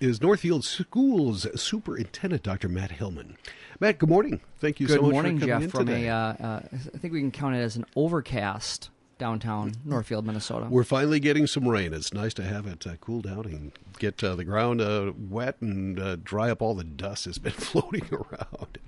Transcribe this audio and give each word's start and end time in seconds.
is 0.00 0.20
Northfield 0.20 0.64
Schools 0.64 1.46
Superintendent 1.60 2.42
Dr. 2.42 2.68
Matt 2.68 2.92
Hillmann. 2.92 3.36
Matt, 3.78 3.98
good 3.98 4.08
morning. 4.08 4.40
Thank 4.58 4.80
you 4.80 4.86
good 4.86 4.96
so 4.96 5.02
much 5.02 5.12
morning, 5.12 5.38
for 5.38 5.46
coming 5.46 5.54
Jeff. 5.56 5.62
in 5.64 5.70
From 5.70 5.86
today. 5.86 6.08
a, 6.08 6.14
uh, 6.14 6.36
uh, 6.40 6.60
I 6.72 6.98
think 6.98 7.12
we 7.12 7.20
can 7.20 7.30
count 7.30 7.54
it 7.54 7.60
as 7.60 7.76
an 7.76 7.84
overcast 7.96 8.90
downtown 9.18 9.72
Northfield, 9.84 10.24
Minnesota. 10.26 10.66
We're 10.70 10.82
finally 10.82 11.20
getting 11.20 11.46
some 11.46 11.68
rain. 11.68 11.92
It's 11.92 12.14
nice 12.14 12.32
to 12.34 12.42
have 12.42 12.66
it 12.66 12.86
uh, 12.86 12.96
cool 13.02 13.20
down 13.20 13.44
and 13.44 13.72
get 13.98 14.24
uh, 14.24 14.34
the 14.34 14.44
ground 14.44 14.80
uh, 14.80 15.12
wet 15.28 15.56
and 15.60 16.00
uh, 16.00 16.16
dry 16.16 16.50
up 16.50 16.62
all 16.62 16.74
the 16.74 16.84
dust 16.84 17.26
that's 17.26 17.36
been 17.38 17.52
floating 17.56 18.08
around. 18.10 18.78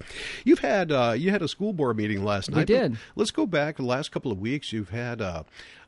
You've 0.45 0.61
had 0.61 0.91
uh, 0.91 1.15
you 1.17 1.31
had 1.31 1.43
a 1.43 1.49
school 1.49 1.75
board 1.75 1.99
meeting 1.99 2.25
last 2.25 2.51
night. 2.51 2.63
I 2.63 2.65
did. 2.65 2.97
Let's 3.15 3.31
go 3.31 3.47
back 3.47 3.77
the 3.77 3.83
last 3.85 4.11
couple 4.11 4.33
of 4.33 4.39
weeks. 4.39 4.73
You've 4.73 4.91
had 4.91 5.21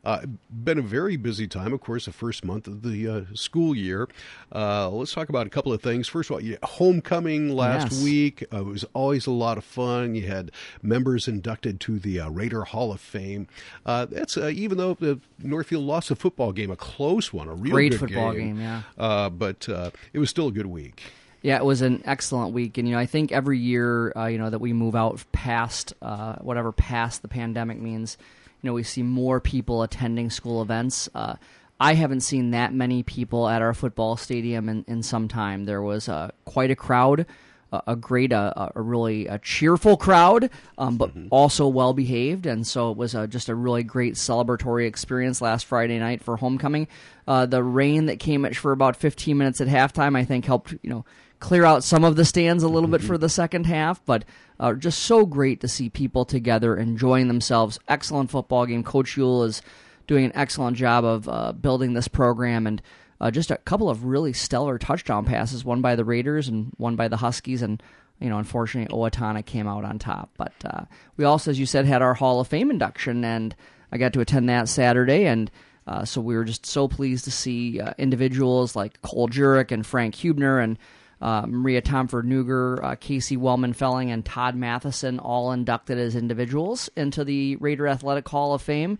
uh, 0.04 0.20
been 0.50 0.78
a 0.78 0.82
very 0.82 1.16
busy 1.16 1.46
time. 1.48 1.72
Of 1.72 1.80
course, 1.80 2.04
the 2.06 2.12
first 2.12 2.44
month 2.44 2.66
of 2.66 2.82
the 2.82 3.08
uh, 3.08 3.22
school 3.34 3.74
year. 3.74 4.08
Uh, 4.54 4.88
let's 4.90 5.12
talk 5.12 5.28
about 5.28 5.46
a 5.46 5.50
couple 5.50 5.72
of 5.72 5.82
things. 5.82 6.08
First 6.08 6.30
of 6.30 6.34
all, 6.34 6.40
you, 6.42 6.58
homecoming 6.62 7.54
last 7.54 7.92
Yes. 7.92 8.02
week. 8.04 8.44
Uh, 8.52 8.60
it 8.60 8.66
was 8.66 8.84
always 8.94 9.26
a 9.26 9.30
lot 9.30 9.58
of 9.58 9.64
fun. 9.64 10.14
You 10.14 10.26
had 10.26 10.50
members 10.82 11.26
inducted 11.26 11.80
to 11.80 11.98
the 11.98 12.20
uh, 12.20 12.28
Raider 12.30 12.64
Hall 12.64 12.92
of 12.92 13.00
Fame. 13.00 13.48
Uh, 13.86 14.04
that's 14.06 14.36
uh, 14.36 14.48
even 14.54 14.78
though 14.78 14.94
the 14.94 15.20
Northfield 15.42 15.84
lost 15.84 16.10
a 16.10 16.16
football 16.16 16.52
game, 16.52 16.70
a 16.70 16.76
close 16.76 17.32
one, 17.32 17.48
a 17.48 17.54
real 17.54 17.72
Great 17.72 17.92
good 17.92 18.00
football 18.00 18.32
game, 18.32 18.60
yeah. 18.60 18.82
Uh, 18.98 19.30
but 19.30 19.68
uh, 19.68 19.90
it 20.12 20.18
was 20.18 20.30
still 20.30 20.48
a 20.48 20.52
good 20.52 20.66
week. 20.66 21.02
Yeah, 21.42 21.56
it 21.58 21.64
was 21.64 21.82
an 21.82 22.02
excellent 22.06 22.54
week, 22.54 22.78
and 22.78 22.88
you 22.88 22.94
know, 22.94 23.00
I 23.00 23.04
think 23.06 23.30
every 23.30 23.58
year, 23.58 24.12
uh, 24.16 24.26
you 24.26 24.38
know, 24.38 24.48
that 24.48 24.60
we 24.60 24.72
move 24.72 24.94
out 24.94 25.22
past 25.32 25.92
uh, 26.00 26.36
whatever 26.36 26.72
past 26.72 27.20
the 27.20 27.28
pandemic 27.28 27.78
means, 27.78 28.16
you 28.64 28.70
know, 28.70 28.74
we 28.74 28.82
see 28.82 29.02
more 29.02 29.40
people 29.40 29.82
attending 29.82 30.30
school 30.30 30.62
events. 30.62 31.06
Uh, 31.14 31.34
I 31.78 31.92
haven't 31.92 32.22
seen 32.22 32.52
that 32.52 32.72
many 32.72 33.02
people 33.02 33.46
at 33.46 33.60
our 33.60 33.74
football 33.74 34.16
stadium 34.16 34.70
in, 34.70 34.86
in 34.88 35.02
some 35.02 35.28
time. 35.28 35.66
There 35.66 35.82
was 35.82 36.08
uh, 36.08 36.30
quite 36.46 36.70
a 36.70 36.76
crowd, 36.76 37.26
a, 37.72 37.82
a 37.88 37.96
great, 37.96 38.32
uh, 38.32 38.70
a 38.74 38.80
really 38.80 39.26
a 39.26 39.38
cheerful 39.38 39.98
crowd, 39.98 40.48
um, 40.78 40.96
but 40.96 41.10
also 41.28 41.68
well 41.68 41.92
behaved, 41.92 42.46
and 42.46 42.66
so 42.66 42.90
it 42.90 42.96
was 42.96 43.14
uh, 43.14 43.26
just 43.26 43.50
a 43.50 43.54
really 43.54 43.82
great 43.82 44.14
celebratory 44.14 44.86
experience 44.86 45.42
last 45.42 45.66
Friday 45.66 45.98
night 45.98 46.22
for 46.22 46.38
homecoming. 46.38 46.88
Uh, 47.28 47.44
the 47.44 47.62
rain 47.62 48.06
that 48.06 48.18
came 48.18 48.46
at, 48.46 48.56
for 48.56 48.72
about 48.72 48.96
15 48.96 49.36
minutes 49.36 49.60
at 49.60 49.68
halftime, 49.68 50.16
I 50.16 50.24
think, 50.24 50.46
helped 50.46 50.72
you 50.72 50.88
know 50.88 51.04
clear 51.40 51.64
out 51.64 51.84
some 51.84 52.04
of 52.04 52.16
the 52.16 52.24
stands 52.24 52.62
a 52.62 52.68
little 52.68 52.88
bit 52.88 53.02
for 53.02 53.18
the 53.18 53.28
second 53.28 53.66
half, 53.66 54.04
but 54.04 54.24
uh, 54.58 54.72
just 54.74 55.00
so 55.00 55.26
great 55.26 55.60
to 55.60 55.68
see 55.68 55.88
people 55.88 56.24
together 56.24 56.76
enjoying 56.76 57.28
themselves. 57.28 57.78
Excellent 57.88 58.30
football 58.30 58.66
game. 58.66 58.82
Coach 58.82 59.16
Yule 59.16 59.44
is 59.44 59.62
doing 60.06 60.24
an 60.24 60.32
excellent 60.34 60.76
job 60.76 61.04
of 61.04 61.28
uh, 61.28 61.52
building 61.52 61.94
this 61.94 62.08
program 62.08 62.66
and 62.66 62.80
uh, 63.20 63.30
just 63.30 63.50
a 63.50 63.56
couple 63.56 63.88
of 63.88 64.04
really 64.04 64.32
stellar 64.32 64.78
touchdown 64.78 65.24
passes, 65.24 65.64
one 65.64 65.80
by 65.80 65.96
the 65.96 66.04
Raiders 66.04 66.48
and 66.48 66.72
one 66.76 66.96
by 66.96 67.08
the 67.08 67.16
Huskies, 67.16 67.62
and 67.62 67.82
you 68.20 68.28
know, 68.28 68.38
unfortunately, 68.38 68.94
Owatonna 68.94 69.44
came 69.44 69.66
out 69.66 69.84
on 69.84 69.98
top. 69.98 70.30
But 70.36 70.52
uh, 70.64 70.84
we 71.16 71.24
also, 71.24 71.50
as 71.50 71.58
you 71.58 71.66
said, 71.66 71.86
had 71.86 72.02
our 72.02 72.14
Hall 72.14 72.40
of 72.40 72.48
Fame 72.48 72.70
induction, 72.70 73.24
and 73.24 73.54
I 73.92 73.98
got 73.98 74.12
to 74.14 74.20
attend 74.20 74.48
that 74.48 74.68
Saturday, 74.68 75.26
and 75.26 75.50
uh, 75.86 76.04
so 76.04 76.20
we 76.20 76.34
were 76.34 76.44
just 76.44 76.66
so 76.66 76.88
pleased 76.88 77.24
to 77.24 77.30
see 77.30 77.80
uh, 77.80 77.92
individuals 77.98 78.74
like 78.74 79.00
Cole 79.02 79.28
Jurek 79.28 79.70
and 79.70 79.86
Frank 79.86 80.14
Hubner 80.16 80.62
and 80.62 80.78
uh, 81.20 81.46
Maria 81.46 81.80
Tomford 81.80 82.26
Nuger, 82.26 82.82
uh, 82.82 82.94
Casey 82.96 83.36
Wellman 83.36 83.72
Felling, 83.72 84.10
and 84.10 84.24
Todd 84.24 84.54
Matheson 84.56 85.18
all 85.18 85.52
inducted 85.52 85.98
as 85.98 86.16
individuals 86.16 86.90
into 86.96 87.24
the 87.24 87.56
Raider 87.56 87.86
Athletic 87.88 88.28
Hall 88.28 88.54
of 88.54 88.62
Fame. 88.62 88.98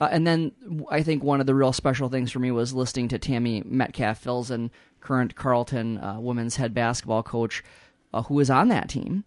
Uh, 0.00 0.08
and 0.10 0.26
then 0.26 0.52
I 0.90 1.02
think 1.02 1.22
one 1.22 1.40
of 1.40 1.46
the 1.46 1.54
real 1.54 1.72
special 1.72 2.08
things 2.08 2.32
for 2.32 2.38
me 2.38 2.50
was 2.50 2.72
listening 2.72 3.08
to 3.08 3.18
Tammy 3.18 3.62
Metcalf 3.64 4.24
Filzen, 4.24 4.70
current 5.00 5.34
Carleton 5.34 5.98
uh, 5.98 6.18
women's 6.18 6.56
head 6.56 6.72
basketball 6.72 7.22
coach, 7.22 7.62
uh, 8.14 8.22
who 8.22 8.34
was 8.34 8.50
on 8.50 8.68
that 8.68 8.88
team, 8.88 9.24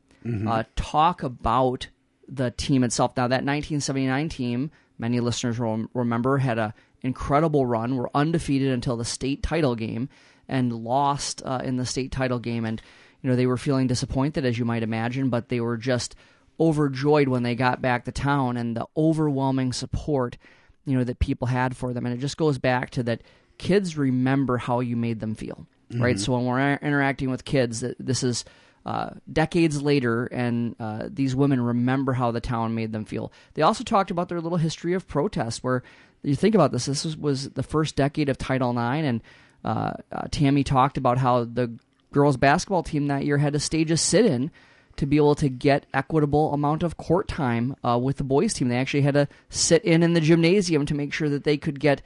uh, 0.48 0.64
talk 0.76 1.22
about 1.22 1.88
the 2.28 2.52
team 2.52 2.84
itself. 2.84 3.12
Now, 3.16 3.28
that 3.28 3.44
1979 3.44 4.30
team, 4.30 4.72
many 5.04 5.20
listeners 5.20 5.60
will 5.60 5.86
remember, 5.94 6.38
had 6.38 6.58
a 6.58 6.74
incredible 7.02 7.66
run. 7.66 7.98
Were 7.98 8.10
undefeated 8.16 8.72
until 8.72 8.98
the 8.98 9.06
state 9.06 9.44
title 9.44 9.76
game 9.76 10.10
and 10.48 10.72
lost 10.74 11.42
uh, 11.46 11.62
in 11.64 11.76
the 11.78 11.86
state 11.86 12.12
title 12.12 12.40
game. 12.40 12.66
And 12.66 12.82
you 13.22 13.30
know 13.30 13.36
they 13.36 13.46
were 13.46 13.58
feeling 13.58 13.88
disappointed, 13.88 14.46
as 14.46 14.58
you 14.58 14.66
might 14.66 14.84
imagine, 14.84 15.30
but 15.30 15.50
they 15.50 15.60
were 15.60 15.78
just 15.78 16.16
overjoyed 16.60 17.28
when 17.28 17.44
they 17.44 17.56
got 17.56 17.82
back 17.82 18.06
to 18.06 18.12
town 18.12 18.58
and 18.58 18.78
the 18.78 18.86
overwhelming 18.96 19.74
support 19.74 20.38
you 20.86 20.98
know 20.98 21.04
that 21.04 21.20
people 21.20 21.48
had 21.48 21.76
for 21.76 21.94
them. 21.94 22.06
And 22.06 22.16
it 22.16 22.20
just 22.20 22.38
goes 22.38 22.58
back 22.58 22.92
to 22.92 23.04
that 23.04 23.22
kids 23.58 23.98
remember 23.98 24.58
how 24.58 24.80
you 24.80 24.96
made 24.96 25.20
them 25.20 25.36
feel, 25.36 25.68
right? 25.92 26.20
So 26.20 26.34
when 26.34 26.46
we're 26.46 26.60
inter- 26.60 26.86
interacting 26.86 27.30
with 27.30 27.46
kids, 27.46 27.82
that 27.82 27.96
this 28.00 28.24
is 28.24 28.46
uh, 28.86 29.12
decades 29.32 29.82
later, 29.82 30.26
and 30.26 30.76
uh, 30.80 31.08
these 31.10 31.36
women 31.36 31.62
remember 31.62 32.14
how 32.14 32.32
the 32.32 32.42
town 32.42 32.76
made 32.76 32.92
them 32.92 33.06
feel. 33.06 33.32
They 33.54 33.62
also 33.62 33.84
talked 33.84 34.12
about 34.12 34.30
their 34.30 34.42
little 34.42 34.58
history 34.58 34.94
of 34.94 35.08
protest, 35.08 35.64
where 35.64 35.84
you 36.22 36.36
think 36.36 36.56
about 36.56 36.72
this. 36.72 36.86
This 36.86 37.06
was, 37.06 37.18
was 37.18 37.50
the 37.52 37.64
first 37.64 37.96
decade 37.96 38.30
of 38.30 38.38
Title 38.38 38.72
IX, 38.72 39.06
and 39.06 39.22
uh, 39.64 39.94
uh, 40.12 40.28
Tammy 40.32 40.64
talked 40.64 40.98
about 40.98 41.18
how 41.18 41.46
the 41.46 41.78
girls 42.12 42.38
basketball 42.38 42.84
team 42.84 43.08
that 43.08 43.26
year 43.26 43.38
had 43.38 43.54
to 43.54 43.60
stage 43.60 43.90
a 43.92 43.98
sit-in 43.98 44.52
to 44.96 45.06
be 45.06 45.18
able 45.18 45.36
to 45.36 45.50
get 45.50 45.86
equitable 45.94 46.54
amount 46.54 46.84
of 46.84 46.98
court 46.98 47.28
time 47.28 47.76
uh, 47.84 47.98
with 48.02 48.18
the 48.18 48.24
boys 48.24 48.54
team. 48.54 48.68
They 48.68 48.78
actually 48.78 49.02
had 49.02 49.16
to 49.16 49.28
sit 49.50 49.84
in 49.84 50.04
in 50.04 50.14
the 50.14 50.22
gymnasium 50.22 50.86
to 50.86 50.94
make 50.94 51.14
sure 51.14 51.30
that 51.30 51.46
they 51.46 51.58
could 51.58 51.80
get 51.80 52.02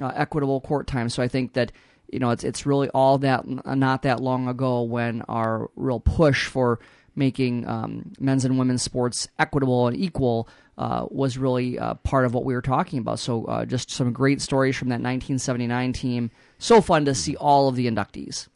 uh, 0.00 0.12
equitable 0.14 0.60
court 0.60 0.86
time. 0.86 1.08
So 1.08 1.22
I 1.22 1.28
think 1.28 1.52
that 1.52 1.70
you 2.12 2.18
know 2.18 2.30
it's 2.30 2.44
it's 2.44 2.66
really 2.66 2.88
all 2.90 3.18
that 3.18 3.44
not 3.66 4.02
that 4.02 4.20
long 4.20 4.48
ago 4.48 4.82
when 4.82 5.22
our 5.22 5.70
real 5.76 6.00
push 6.00 6.46
for 6.46 6.78
making 7.14 7.66
um, 7.66 8.12
men's 8.20 8.44
and 8.44 8.58
women's 8.58 8.82
sports 8.82 9.28
equitable 9.38 9.86
and 9.86 9.96
equal 9.96 10.48
uh, 10.78 11.06
was 11.10 11.36
really 11.36 11.78
uh, 11.78 11.94
part 11.94 12.24
of 12.24 12.34
what 12.34 12.44
we 12.44 12.54
were 12.54 12.62
talking 12.62 12.98
about. 12.98 13.18
So 13.18 13.44
uh, 13.44 13.64
just 13.66 13.90
some 13.90 14.12
great 14.12 14.40
stories 14.40 14.76
from 14.76 14.88
that 14.88 14.94
1979 14.94 15.92
team. 15.92 16.30
So 16.58 16.80
fun 16.80 17.04
to 17.04 17.14
see 17.14 17.36
all 17.36 17.68
of 17.68 17.76
the 17.76 17.86
inductees. 17.86 18.48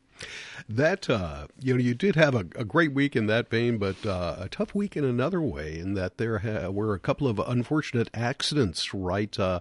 That 0.69 1.11
uh, 1.11 1.47
you 1.61 1.75
know, 1.75 1.81
you 1.81 1.95
did 1.95 2.16
have 2.16 2.34
a, 2.34 2.47
a 2.56 2.65
great 2.65 2.93
week 2.93 3.15
in 3.15 3.27
that 3.27 3.50
vein, 3.50 3.77
but 3.77 4.05
uh, 4.05 4.37
a 4.39 4.49
tough 4.49 4.75
week 4.75 4.97
in 4.97 5.05
another 5.05 5.41
way. 5.41 5.78
In 5.78 5.95
that 5.95 6.16
there 6.16 6.39
ha- 6.39 6.71
were 6.71 6.95
a 6.95 6.99
couple 6.99 7.28
of 7.28 7.39
unfortunate 7.39 8.09
accidents 8.15 8.95
right 8.95 9.39
uh, 9.39 9.61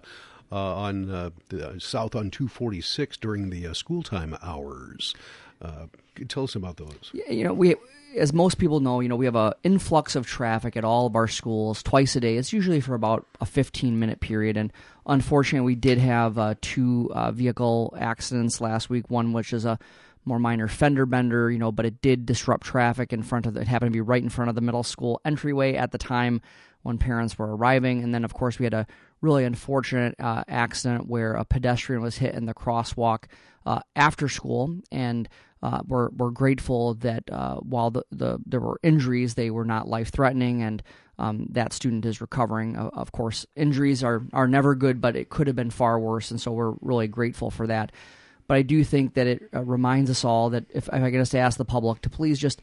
on 0.50 1.10
uh, 1.10 1.30
the, 1.48 1.78
south 1.78 2.14
on 2.14 2.30
246 2.30 3.16
during 3.16 3.50
the 3.50 3.66
uh, 3.66 3.72
school 3.72 4.02
time 4.02 4.36
hours. 4.42 5.14
Uh, 5.60 5.86
tell 6.28 6.44
us 6.44 6.54
about 6.54 6.76
those. 6.76 7.10
Yeah, 7.12 7.30
you 7.30 7.44
know, 7.44 7.52
we 7.52 7.74
as 8.16 8.32
most 8.32 8.58
people 8.58 8.80
know, 8.80 9.00
you 9.00 9.08
know, 9.08 9.16
we 9.16 9.26
have 9.26 9.36
an 9.36 9.52
influx 9.62 10.16
of 10.16 10.26
traffic 10.26 10.76
at 10.76 10.84
all 10.84 11.06
of 11.06 11.16
our 11.16 11.28
schools 11.28 11.82
twice 11.82 12.16
a 12.16 12.20
day. 12.20 12.36
It's 12.36 12.52
usually 12.52 12.80
for 12.80 12.94
about 12.94 13.26
a 13.40 13.46
15 13.46 13.98
minute 13.98 14.20
period, 14.20 14.56
and 14.56 14.72
unfortunately, 15.06 15.66
we 15.66 15.74
did 15.74 15.98
have 15.98 16.38
uh, 16.38 16.54
two 16.60 17.10
uh, 17.14 17.30
vehicle 17.32 17.94
accidents 17.98 18.60
last 18.60 18.88
week. 18.88 19.10
One 19.10 19.32
which 19.32 19.52
is 19.52 19.64
a 19.64 19.78
more 20.26 20.38
minor 20.38 20.68
fender 20.68 21.06
bender, 21.06 21.50
you 21.50 21.58
know, 21.58 21.72
but 21.72 21.86
it 21.86 22.02
did 22.02 22.26
disrupt 22.26 22.66
traffic 22.66 23.12
in 23.12 23.22
front 23.22 23.46
of 23.46 23.54
the, 23.54 23.60
it 23.60 23.68
happened 23.68 23.92
to 23.92 23.96
be 23.96 24.00
right 24.00 24.22
in 24.22 24.28
front 24.28 24.48
of 24.48 24.54
the 24.54 24.60
middle 24.60 24.82
school 24.82 25.20
entryway 25.24 25.74
at 25.74 25.92
the 25.92 25.98
time 25.98 26.42
when 26.82 26.98
parents 26.98 27.38
were 27.38 27.56
arriving. 27.56 28.02
And 28.02 28.14
then, 28.14 28.24
of 28.24 28.34
course, 28.34 28.58
we 28.58 28.64
had 28.64 28.74
a 28.74 28.86
really 29.20 29.44
unfortunate 29.44 30.14
uh, 30.18 30.44
accident 30.48 31.08
where 31.08 31.34
a 31.34 31.44
pedestrian 31.44 32.02
was 32.02 32.18
hit 32.18 32.34
in 32.34 32.46
the 32.46 32.54
crosswalk 32.54 33.24
uh, 33.64 33.80
after 33.94 34.28
school. 34.28 34.76
And 34.92 35.28
uh, 35.62 35.80
we're, 35.86 36.10
we're 36.10 36.30
grateful 36.30 36.94
that 36.94 37.24
uh, 37.30 37.56
while 37.56 37.90
the, 37.90 38.02
the, 38.10 38.38
there 38.46 38.60
were 38.60 38.78
injuries, 38.82 39.34
they 39.34 39.50
were 39.50 39.64
not 39.64 39.88
life 39.88 40.10
threatening. 40.10 40.62
And 40.62 40.82
um, 41.18 41.46
that 41.50 41.72
student 41.72 42.04
is 42.04 42.20
recovering. 42.20 42.76
Of 42.76 43.10
course, 43.10 43.46
injuries 43.56 44.04
are, 44.04 44.22
are 44.32 44.46
never 44.46 44.74
good, 44.74 45.00
but 45.00 45.16
it 45.16 45.28
could 45.28 45.46
have 45.46 45.56
been 45.56 45.70
far 45.70 45.98
worse. 45.98 46.30
And 46.30 46.40
so 46.40 46.52
we're 46.52 46.74
really 46.80 47.08
grateful 47.08 47.50
for 47.50 47.66
that. 47.68 47.90
But 48.46 48.56
I 48.58 48.62
do 48.62 48.84
think 48.84 49.14
that 49.14 49.26
it 49.26 49.42
uh, 49.54 49.62
reminds 49.62 50.10
us 50.10 50.24
all 50.24 50.50
that 50.50 50.64
if, 50.72 50.88
if 50.88 50.94
I 50.94 51.10
could 51.10 51.18
just 51.18 51.34
ask 51.34 51.58
the 51.58 51.64
public 51.64 52.00
to 52.02 52.10
please 52.10 52.38
just 52.38 52.60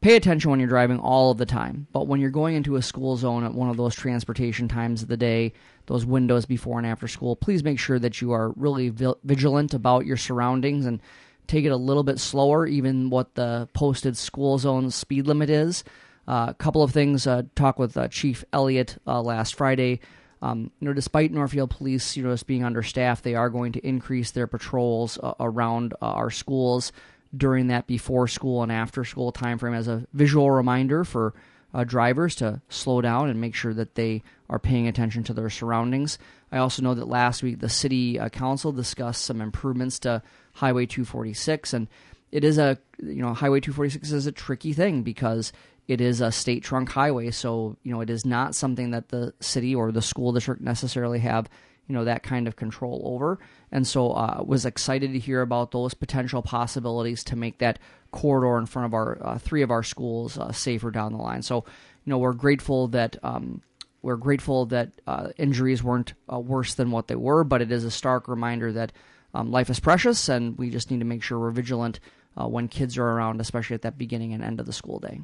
pay 0.00 0.16
attention 0.16 0.50
when 0.50 0.60
you're 0.60 0.68
driving 0.68 0.98
all 0.98 1.30
of 1.30 1.38
the 1.38 1.46
time. 1.46 1.86
But 1.92 2.06
when 2.06 2.20
you're 2.20 2.30
going 2.30 2.56
into 2.56 2.76
a 2.76 2.82
school 2.82 3.16
zone 3.16 3.42
at 3.42 3.54
one 3.54 3.70
of 3.70 3.78
those 3.78 3.94
transportation 3.94 4.68
times 4.68 5.02
of 5.02 5.08
the 5.08 5.16
day, 5.16 5.54
those 5.86 6.04
windows 6.04 6.44
before 6.44 6.78
and 6.78 6.86
after 6.86 7.08
school, 7.08 7.36
please 7.36 7.64
make 7.64 7.78
sure 7.78 7.98
that 7.98 8.20
you 8.20 8.32
are 8.32 8.50
really 8.50 8.90
vi- 8.90 9.14
vigilant 9.24 9.72
about 9.72 10.04
your 10.04 10.18
surroundings 10.18 10.84
and 10.84 11.00
take 11.46 11.64
it 11.64 11.70
a 11.70 11.76
little 11.76 12.02
bit 12.02 12.18
slower, 12.18 12.66
even 12.66 13.08
what 13.08 13.34
the 13.34 13.66
posted 13.72 14.16
school 14.16 14.58
zone 14.58 14.90
speed 14.90 15.26
limit 15.26 15.48
is. 15.48 15.84
Uh, 16.28 16.46
a 16.48 16.54
couple 16.54 16.82
of 16.82 16.90
things. 16.90 17.26
Uh, 17.26 17.42
talk 17.54 17.78
with 17.78 17.96
uh, 17.96 18.08
Chief 18.08 18.44
Elliott 18.52 18.98
uh, 19.06 19.20
last 19.20 19.54
Friday. 19.54 20.00
Um, 20.44 20.70
you 20.78 20.86
know, 20.86 20.92
despite 20.92 21.32
Northfield 21.32 21.70
Police, 21.70 22.18
you 22.18 22.22
know, 22.22 22.30
just 22.30 22.46
being 22.46 22.64
understaffed, 22.64 23.24
they 23.24 23.34
are 23.34 23.48
going 23.48 23.72
to 23.72 23.86
increase 23.86 24.30
their 24.30 24.46
patrols 24.46 25.18
uh, 25.22 25.32
around 25.40 25.94
uh, 25.94 26.06
our 26.06 26.30
schools 26.30 26.92
during 27.34 27.68
that 27.68 27.86
before 27.86 28.28
school 28.28 28.62
and 28.62 28.70
after 28.70 29.04
school 29.04 29.32
time 29.32 29.56
frame 29.56 29.72
as 29.72 29.88
a 29.88 30.06
visual 30.12 30.50
reminder 30.50 31.02
for 31.02 31.32
uh, 31.72 31.82
drivers 31.82 32.34
to 32.36 32.60
slow 32.68 33.00
down 33.00 33.30
and 33.30 33.40
make 33.40 33.54
sure 33.54 33.72
that 33.72 33.94
they 33.94 34.22
are 34.50 34.58
paying 34.58 34.86
attention 34.86 35.24
to 35.24 35.32
their 35.32 35.48
surroundings. 35.48 36.18
I 36.52 36.58
also 36.58 36.82
know 36.82 36.92
that 36.92 37.08
last 37.08 37.42
week 37.42 37.60
the 37.60 37.70
city 37.70 38.18
uh, 38.18 38.28
council 38.28 38.70
discussed 38.70 39.24
some 39.24 39.40
improvements 39.40 39.98
to 40.00 40.22
Highway 40.52 40.84
246, 40.84 41.72
and 41.72 41.88
it 42.30 42.44
is 42.44 42.58
a 42.58 42.76
you 43.02 43.22
know 43.22 43.32
Highway 43.32 43.60
246 43.60 44.12
is 44.12 44.26
a 44.26 44.32
tricky 44.32 44.74
thing 44.74 45.02
because 45.02 45.54
it 45.86 46.00
is 46.00 46.20
a 46.20 46.32
state 46.32 46.62
trunk 46.62 46.90
highway, 46.90 47.30
so 47.30 47.76
you 47.82 47.92
know 47.92 48.00
it 48.00 48.10
is 48.10 48.24
not 48.24 48.54
something 48.54 48.90
that 48.92 49.08
the 49.08 49.34
city 49.40 49.74
or 49.74 49.92
the 49.92 50.02
school 50.02 50.32
district 50.32 50.62
necessarily 50.62 51.18
have 51.18 51.48
you 51.86 51.94
know 51.94 52.04
that 52.04 52.22
kind 52.22 52.48
of 52.48 52.56
control 52.56 53.02
over. 53.04 53.38
And 53.70 53.86
so 53.86 54.12
uh, 54.12 54.42
was 54.44 54.64
excited 54.64 55.12
to 55.12 55.18
hear 55.18 55.42
about 55.42 55.72
those 55.72 55.94
potential 55.94 56.42
possibilities 56.42 57.24
to 57.24 57.36
make 57.36 57.58
that 57.58 57.78
corridor 58.12 58.58
in 58.58 58.66
front 58.66 58.86
of 58.86 58.94
our 58.94 59.18
uh, 59.20 59.38
three 59.38 59.62
of 59.62 59.70
our 59.70 59.82
schools 59.82 60.38
uh, 60.38 60.52
safer 60.52 60.90
down 60.90 61.12
the 61.12 61.18
line. 61.18 61.42
So 61.42 61.64
you 62.04 62.10
know 62.10 62.18
we're 62.18 62.32
grateful 62.32 62.88
that. 62.88 63.16
Um, 63.22 63.62
we're 64.02 64.16
grateful 64.16 64.66
that 64.66 64.92
uh, 65.06 65.28
injuries 65.38 65.82
weren't 65.82 66.12
uh, 66.30 66.38
worse 66.38 66.74
than 66.74 66.90
what 66.90 67.08
they 67.08 67.16
were, 67.16 67.42
but 67.42 67.62
it 67.62 67.72
is 67.72 67.84
a 67.84 67.90
stark 67.90 68.28
reminder 68.28 68.70
that 68.70 68.92
um, 69.32 69.50
life 69.50 69.70
is 69.70 69.80
precious, 69.80 70.28
and 70.28 70.58
we 70.58 70.68
just 70.68 70.90
need 70.90 70.98
to 70.98 71.06
make 71.06 71.22
sure 71.22 71.38
we're 71.38 71.50
vigilant 71.50 72.00
uh, 72.38 72.46
when 72.46 72.68
kids 72.68 72.98
are 72.98 73.06
around, 73.06 73.40
especially 73.40 73.72
at 73.72 73.80
that 73.80 73.96
beginning 73.96 74.34
and 74.34 74.44
end 74.44 74.60
of 74.60 74.66
the 74.66 74.74
school 74.74 74.98
day. 74.98 75.22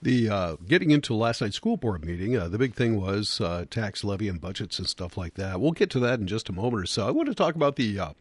The 0.00 0.28
uh, 0.28 0.56
getting 0.68 0.92
into 0.92 1.12
last 1.12 1.40
night's 1.40 1.56
school 1.56 1.76
board 1.76 2.04
meeting, 2.04 2.36
uh, 2.36 2.46
the 2.46 2.58
big 2.58 2.74
thing 2.74 3.00
was 3.00 3.40
uh, 3.40 3.64
tax 3.68 4.04
levy 4.04 4.28
and 4.28 4.40
budgets 4.40 4.78
and 4.78 4.88
stuff 4.88 5.16
like 5.16 5.34
that. 5.34 5.60
We'll 5.60 5.72
get 5.72 5.90
to 5.90 6.00
that 6.00 6.20
in 6.20 6.28
just 6.28 6.48
a 6.48 6.52
moment 6.52 6.84
or 6.84 6.86
so. 6.86 7.08
I 7.08 7.10
want 7.10 7.28
to 7.28 7.34
talk 7.34 7.56
about 7.56 7.74
the 7.74 7.98
uh, 7.98 8.12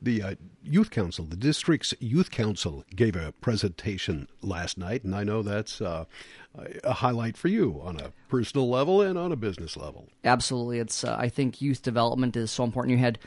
the 0.00 0.22
uh, 0.22 0.34
youth 0.62 0.90
council. 0.90 1.24
The 1.24 1.36
district's 1.36 1.94
youth 1.98 2.30
council 2.30 2.84
gave 2.94 3.16
a 3.16 3.32
presentation 3.32 4.28
last 4.40 4.78
night, 4.78 5.02
and 5.02 5.16
I 5.16 5.24
know 5.24 5.42
that's 5.42 5.80
uh, 5.80 6.04
a 6.84 6.92
highlight 6.92 7.36
for 7.36 7.48
you 7.48 7.80
on 7.82 7.98
a 7.98 8.12
personal 8.28 8.70
level 8.70 9.02
and 9.02 9.18
on 9.18 9.32
a 9.32 9.36
business 9.36 9.76
level. 9.76 10.06
Absolutely, 10.22 10.78
it's. 10.78 11.02
I 11.02 11.28
think 11.28 11.60
youth 11.60 11.82
development 11.82 12.36
is 12.36 12.52
so 12.52 12.62
important. 12.62 12.92
You 12.92 12.98
had. 12.98 13.18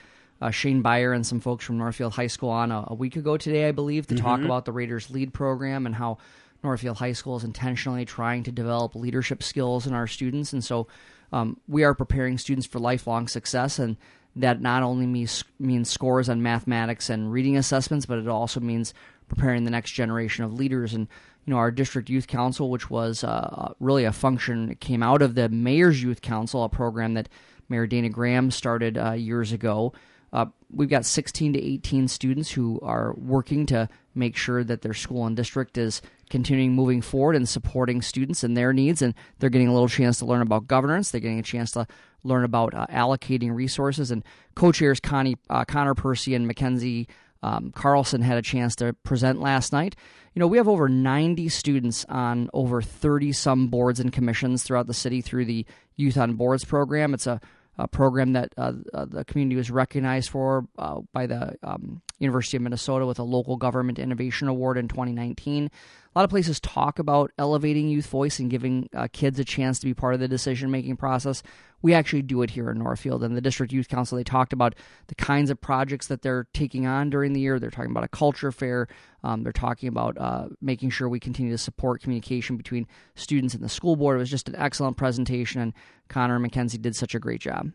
Shane 0.52 0.82
Beyer 0.82 1.12
and 1.12 1.28
some 1.28 1.42
folks 1.42 1.66
from 1.66 1.78
Northfield 1.78 2.14
High 2.14 2.28
School 2.28 2.52
on 2.52 2.72
a, 2.72 2.86
a 2.88 2.94
week 2.94 3.18
ago 3.18 3.36
today, 3.36 3.68
I 3.68 3.74
believe, 3.74 4.08
to 4.08 4.16
mm-hmm. 4.16 4.24
talk 4.24 4.40
about 4.40 4.64
the 4.64 4.72
Raiders 4.72 5.10
Lead 5.10 5.34
program 5.34 5.86
and 5.86 5.94
how 5.94 6.18
Northfield 6.64 6.98
High 6.98 7.14
School 7.14 7.38
is 7.38 7.44
intentionally 7.44 8.06
trying 8.06 8.44
to 8.44 8.52
develop 8.52 8.96
leadership 8.96 9.44
skills 9.44 9.88
in 9.88 9.94
our 9.94 10.08
students, 10.08 10.54
and 10.54 10.64
so 10.64 10.88
um, 11.32 11.60
we 11.68 11.84
are 11.84 11.94
preparing 11.94 12.38
students 12.38 12.68
for 12.68 12.80
lifelong 12.80 13.28
success, 13.28 13.80
and 13.80 13.98
that 14.36 14.62
not 14.62 14.84
only 14.84 15.06
means 15.06 15.44
means 15.60 15.90
scores 15.90 16.30
on 16.30 16.42
mathematics 16.42 17.10
and 17.10 17.32
reading 17.32 17.58
assessments, 17.58 18.06
but 18.06 18.20
it 18.20 18.28
also 18.28 18.60
means 18.60 18.94
preparing 19.28 19.64
the 19.64 19.72
next 19.72 19.92
generation 19.92 20.44
of 20.44 20.54
leaders. 20.54 20.94
And 20.94 21.08
you 21.46 21.54
know, 21.54 21.58
our 21.58 21.72
district 21.72 22.10
youth 22.10 22.28
council, 22.28 22.70
which 22.70 22.90
was 22.90 23.24
uh, 23.24 23.74
really 23.80 24.06
a 24.06 24.12
function, 24.12 24.76
came 24.76 25.04
out 25.04 25.22
of 25.22 25.36
the 25.36 25.50
mayor's 25.50 26.02
youth 26.02 26.22
council, 26.22 26.64
a 26.64 26.70
program 26.70 27.14
that 27.16 27.30
Mayor 27.70 27.88
Dana 27.88 28.10
Graham 28.10 28.52
started 28.52 28.98
uh, 28.98 29.12
years 29.14 29.52
ago. 29.52 29.94
Uh, 30.32 30.46
we've 30.72 30.90
got 30.90 31.06
16 31.06 31.54
to 31.54 31.64
18 31.64 32.08
students 32.08 32.52
who 32.52 32.80
are 32.84 33.14
working 33.16 33.66
to 33.68 33.90
make 34.14 34.36
sure 34.36 34.64
that 34.64 34.82
their 34.82 34.94
school 34.94 35.26
and 35.26 35.36
district 35.36 35.78
is 35.78 36.02
continuing 36.30 36.74
moving 36.74 37.02
forward 37.02 37.36
and 37.36 37.48
supporting 37.48 38.02
students 38.02 38.44
and 38.44 38.56
their 38.56 38.74
needs. 38.74 39.02
And 39.02 39.14
they're 39.40 39.50
getting 39.50 39.68
a 39.68 39.74
little 39.74 39.88
chance 39.88 40.20
to 40.20 40.26
learn 40.26 40.42
about 40.42 40.68
governance. 40.68 41.12
They're 41.12 41.22
getting 41.22 41.40
a 41.40 41.44
chance 41.44 41.72
to 41.72 41.88
learn 42.24 42.44
about 42.44 42.74
uh, 42.74 42.86
allocating 42.88 43.54
resources. 43.54 44.12
And 44.12 44.24
co-chairs 44.56 45.00
Connie, 45.00 45.38
uh, 45.50 45.66
Connor 45.66 45.96
Percy 45.96 46.36
and 46.36 46.48
Mackenzie 46.48 47.08
um, 47.42 47.72
Carlson 47.72 48.22
had 48.22 48.38
a 48.38 48.42
chance 48.42 48.76
to 48.78 48.94
present 49.04 49.40
last 49.40 49.72
night. 49.72 49.96
You 50.34 50.42
know, 50.42 50.48
we 50.48 50.58
have 50.58 50.68
over 50.68 50.90
90 50.90 51.50
students 51.50 52.06
on 52.10 52.50
over 52.54 52.82
30 52.82 53.32
some 53.32 53.68
boards 53.68 54.00
and 54.00 54.12
commissions 54.12 54.64
throughout 54.64 54.88
the 54.88 54.94
city 54.94 55.22
through 55.22 55.46
the 55.46 55.66
Youth 55.96 56.18
on 56.18 56.34
Boards 56.34 56.66
program. 56.66 57.14
It's 57.14 57.28
a 57.28 57.40
a 57.80 57.88
program 57.88 58.34
that 58.34 58.54
uh, 58.58 58.74
uh, 58.94 59.06
the 59.06 59.24
community 59.24 59.56
was 59.56 59.72
recognized 59.72 60.30
for 60.30 60.68
uh, 60.78 61.00
by 61.14 61.26
the 61.26 61.58
um, 61.64 62.02
University 62.20 62.58
of 62.58 62.64
Minnesota 62.64 63.06
with 63.06 63.20
a 63.20 63.24
local 63.24 63.56
government 63.56 63.98
innovation 63.98 64.50
award 64.50 64.78
in 64.78 64.90
2019. 64.90 65.72
A 66.20 66.24
lot 66.24 66.26
of 66.26 66.32
places 66.32 66.60
talk 66.60 67.00
about 67.00 67.32
elevating 67.38 67.88
youth 67.88 68.08
voice 68.08 68.40
and 68.40 68.52
giving 68.52 68.90
uh, 68.94 69.08
kids 69.14 69.40
a 69.40 69.46
chance 69.46 69.80
to 69.80 69.86
be 69.86 69.94
part 69.94 70.16
of 70.16 70.20
the 70.20 70.28
decision 70.28 70.70
making 70.70 70.98
process. 70.98 71.42
We 71.82 71.94
actually 71.94 72.24
do 72.24 72.42
it 72.42 72.50
here 72.50 72.70
in 72.70 72.78
Northfield. 72.78 73.24
And 73.24 73.38
the 73.38 73.42
District 73.42 73.72
Youth 73.72 73.88
Council, 73.88 74.18
they 74.18 74.26
talked 74.26 74.52
about 74.52 74.76
the 75.08 75.16
kinds 75.16 75.50
of 75.50 75.62
projects 75.62 76.08
that 76.08 76.22
they're 76.22 76.46
taking 76.54 76.86
on 76.86 77.10
during 77.10 77.32
the 77.32 77.40
year. 77.40 77.58
They're 77.58 77.72
talking 77.72 77.92
about 77.92 78.04
a 78.04 78.10
culture 78.10 78.52
fair. 78.52 78.90
Um, 79.24 79.44
they're 79.44 79.54
talking 79.54 79.88
about 79.88 80.18
uh, 80.18 80.50
making 80.60 80.90
sure 80.90 81.08
we 81.08 81.22
continue 81.22 81.54
to 81.54 81.58
support 81.58 82.02
communication 82.02 82.58
between 82.58 82.86
students 83.16 83.54
and 83.54 83.64
the 83.64 83.70
school 83.70 83.96
board. 83.96 84.18
It 84.18 84.20
was 84.20 84.30
just 84.30 84.50
an 84.50 84.58
excellent 84.58 84.98
presentation, 84.98 85.62
and 85.62 85.74
Connor 86.10 86.36
and 86.36 86.42
Mackenzie 86.42 86.78
did 86.78 86.98
such 86.98 87.16
a 87.16 87.20
great 87.20 87.40
job. 87.40 87.72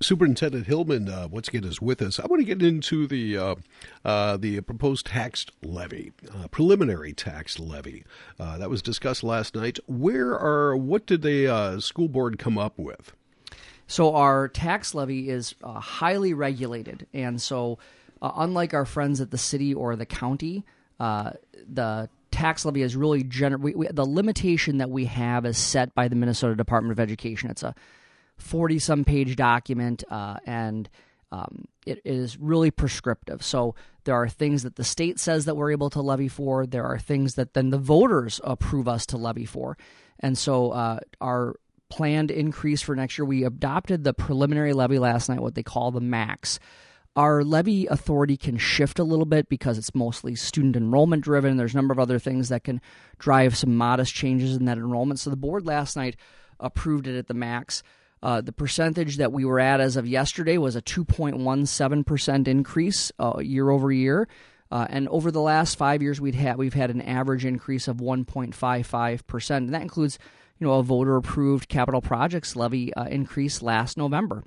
Superintendent 0.00 0.66
Hillmann 0.66 1.08
uh, 1.08 1.28
once 1.28 1.48
again 1.48 1.64
is 1.64 1.82
with 1.82 2.00
us. 2.00 2.20
I 2.20 2.26
want 2.26 2.40
to 2.40 2.44
get 2.44 2.62
into 2.62 3.06
the 3.06 3.36
uh, 3.36 3.54
uh, 4.04 4.36
the 4.36 4.60
proposed 4.60 5.06
tax 5.06 5.46
levy, 5.62 6.12
uh, 6.32 6.48
preliminary 6.48 7.12
tax 7.12 7.58
levy 7.58 8.04
uh, 8.38 8.58
that 8.58 8.70
was 8.70 8.80
discussed 8.80 9.24
last 9.24 9.56
night. 9.56 9.78
Where 9.86 10.38
are 10.38 10.76
what 10.76 11.06
did 11.06 11.22
the 11.22 11.48
uh, 11.48 11.80
school 11.80 12.08
board 12.08 12.38
come 12.38 12.58
up 12.58 12.78
with? 12.78 13.12
So 13.88 14.14
our 14.14 14.48
tax 14.48 14.94
levy 14.94 15.30
is 15.30 15.54
highly 15.64 16.32
regulated, 16.32 17.06
and 17.12 17.40
so 17.40 17.78
unlike 18.22 18.74
our 18.74 18.84
friends 18.84 19.20
at 19.20 19.30
the 19.30 19.38
city 19.38 19.74
or 19.74 19.96
the 19.96 20.06
county, 20.06 20.64
the 20.98 22.08
tax 22.30 22.64
levy 22.64 22.82
is 22.82 22.94
really 22.94 23.24
gener- 23.24 23.94
the 23.94 24.04
limitation 24.04 24.78
that 24.78 24.90
we 24.90 25.06
have 25.06 25.44
is 25.46 25.56
set 25.58 25.94
by 25.94 26.06
the 26.06 26.14
Minnesota 26.14 26.54
Department 26.54 26.92
of 26.92 27.00
Education. 27.00 27.50
It's 27.50 27.62
a 27.62 27.74
40 28.38 28.78
some 28.78 29.04
page 29.04 29.36
document, 29.36 30.04
uh, 30.10 30.38
and 30.46 30.88
um, 31.30 31.66
it 31.86 32.00
is 32.04 32.38
really 32.38 32.70
prescriptive. 32.70 33.42
So 33.42 33.74
there 34.04 34.14
are 34.14 34.28
things 34.28 34.62
that 34.62 34.76
the 34.76 34.84
state 34.84 35.18
says 35.18 35.44
that 35.44 35.56
we're 35.56 35.72
able 35.72 35.90
to 35.90 36.00
levy 36.00 36.28
for, 36.28 36.66
there 36.66 36.84
are 36.84 36.98
things 36.98 37.34
that 37.34 37.54
then 37.54 37.70
the 37.70 37.78
voters 37.78 38.40
approve 38.44 38.88
us 38.88 39.04
to 39.06 39.16
levy 39.16 39.44
for. 39.44 39.76
And 40.20 40.36
so 40.36 40.70
uh, 40.70 41.00
our 41.20 41.56
planned 41.90 42.30
increase 42.30 42.82
for 42.82 42.96
next 42.96 43.18
year, 43.18 43.24
we 43.24 43.44
adopted 43.44 44.04
the 44.04 44.14
preliminary 44.14 44.72
levy 44.72 44.98
last 44.98 45.28
night, 45.28 45.40
what 45.40 45.54
they 45.54 45.62
call 45.62 45.90
the 45.90 46.00
max. 46.00 46.58
Our 47.16 47.42
levy 47.42 47.86
authority 47.86 48.36
can 48.36 48.58
shift 48.58 48.98
a 48.98 49.04
little 49.04 49.24
bit 49.26 49.48
because 49.48 49.76
it's 49.76 49.94
mostly 49.94 50.36
student 50.36 50.76
enrollment 50.76 51.24
driven. 51.24 51.56
There's 51.56 51.74
a 51.74 51.76
number 51.76 51.92
of 51.92 51.98
other 51.98 52.18
things 52.18 52.48
that 52.48 52.64
can 52.64 52.80
drive 53.18 53.56
some 53.56 53.76
modest 53.76 54.14
changes 54.14 54.56
in 54.56 54.66
that 54.66 54.78
enrollment. 54.78 55.18
So 55.18 55.30
the 55.30 55.36
board 55.36 55.66
last 55.66 55.96
night 55.96 56.16
approved 56.60 57.06
it 57.06 57.18
at 57.18 57.26
the 57.26 57.34
max. 57.34 57.82
Uh, 58.22 58.40
the 58.40 58.52
percentage 58.52 59.18
that 59.18 59.32
we 59.32 59.44
were 59.44 59.60
at 59.60 59.80
as 59.80 59.96
of 59.96 60.06
yesterday 60.06 60.58
was 60.58 60.76
a 60.76 60.82
2.17% 60.82 62.48
increase 62.48 63.12
uh, 63.18 63.38
year 63.40 63.70
over 63.70 63.92
year. 63.92 64.28
Uh, 64.70 64.86
and 64.90 65.08
over 65.08 65.30
the 65.30 65.40
last 65.40 65.76
five 65.76 66.02
years, 66.02 66.20
we'd 66.20 66.34
had, 66.34 66.58
we've 66.58 66.74
had 66.74 66.90
an 66.90 67.00
average 67.00 67.44
increase 67.44 67.88
of 67.88 67.98
1.55%. 67.98 69.56
And 69.56 69.74
that 69.74 69.82
includes 69.82 70.18
you 70.58 70.66
know, 70.66 70.74
a 70.74 70.82
voter 70.82 71.16
approved 71.16 71.68
capital 71.68 72.00
projects 72.00 72.56
levy 72.56 72.92
uh, 72.94 73.04
increase 73.04 73.62
last 73.62 73.96
November. 73.96 74.44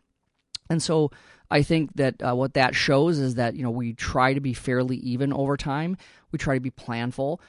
And 0.70 0.82
so 0.82 1.12
I 1.50 1.64
think 1.64 1.96
that 1.96 2.22
uh, 2.22 2.36
what 2.36 2.54
that 2.54 2.76
shows 2.76 3.20
is 3.20 3.36
that 3.36 3.56
you 3.56 3.64
know 3.64 3.72
we 3.72 3.94
try 3.94 4.34
to 4.34 4.40
be 4.40 4.54
fairly 4.54 4.98
even 4.98 5.34
over 5.34 5.58
time. 5.58 5.98
We 6.32 6.40
try 6.40 6.56
to 6.56 6.62
be 6.62 6.72
planful. 6.72 7.40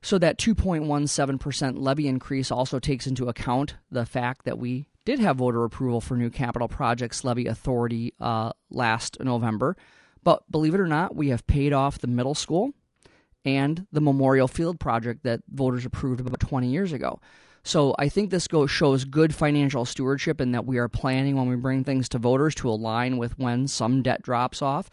So 0.00 0.18
that 0.18 0.38
2.17% 0.38 1.78
levy 1.78 2.08
increase 2.08 2.50
also 2.50 2.78
takes 2.78 3.06
into 3.06 3.28
account 3.28 3.76
the 3.90 4.04
fact 4.04 4.44
that 4.44 4.58
we 4.58 4.86
did 5.04 5.18
have 5.18 5.36
voter 5.36 5.64
approval 5.64 6.00
for 6.00 6.16
new 6.16 6.30
capital 6.30 6.68
projects 6.68 7.24
levy 7.24 7.46
authority 7.46 8.14
uh, 8.20 8.52
last 8.70 9.18
November. 9.20 9.76
But 10.22 10.50
believe 10.50 10.74
it 10.74 10.80
or 10.80 10.86
not, 10.86 11.14
we 11.14 11.28
have 11.28 11.46
paid 11.46 11.72
off 11.72 11.98
the 11.98 12.06
middle 12.06 12.34
school 12.34 12.72
and 13.44 13.86
the 13.92 14.00
Memorial 14.00 14.48
Field 14.48 14.80
project 14.80 15.22
that 15.24 15.42
voters 15.48 15.84
approved 15.84 16.20
about 16.20 16.40
20 16.40 16.68
years 16.68 16.92
ago. 16.92 17.20
So 17.62 17.94
I 17.98 18.08
think 18.08 18.30
this 18.30 18.46
goes, 18.46 18.70
shows 18.70 19.04
good 19.04 19.34
financial 19.34 19.84
stewardship 19.84 20.40
and 20.40 20.54
that 20.54 20.66
we 20.66 20.78
are 20.78 20.88
planning 20.88 21.36
when 21.36 21.48
we 21.48 21.56
bring 21.56 21.82
things 21.82 22.08
to 22.10 22.18
voters 22.18 22.54
to 22.56 22.68
align 22.68 23.16
with 23.16 23.38
when 23.38 23.68
some 23.68 24.02
debt 24.02 24.22
drops 24.22 24.60
off. 24.60 24.90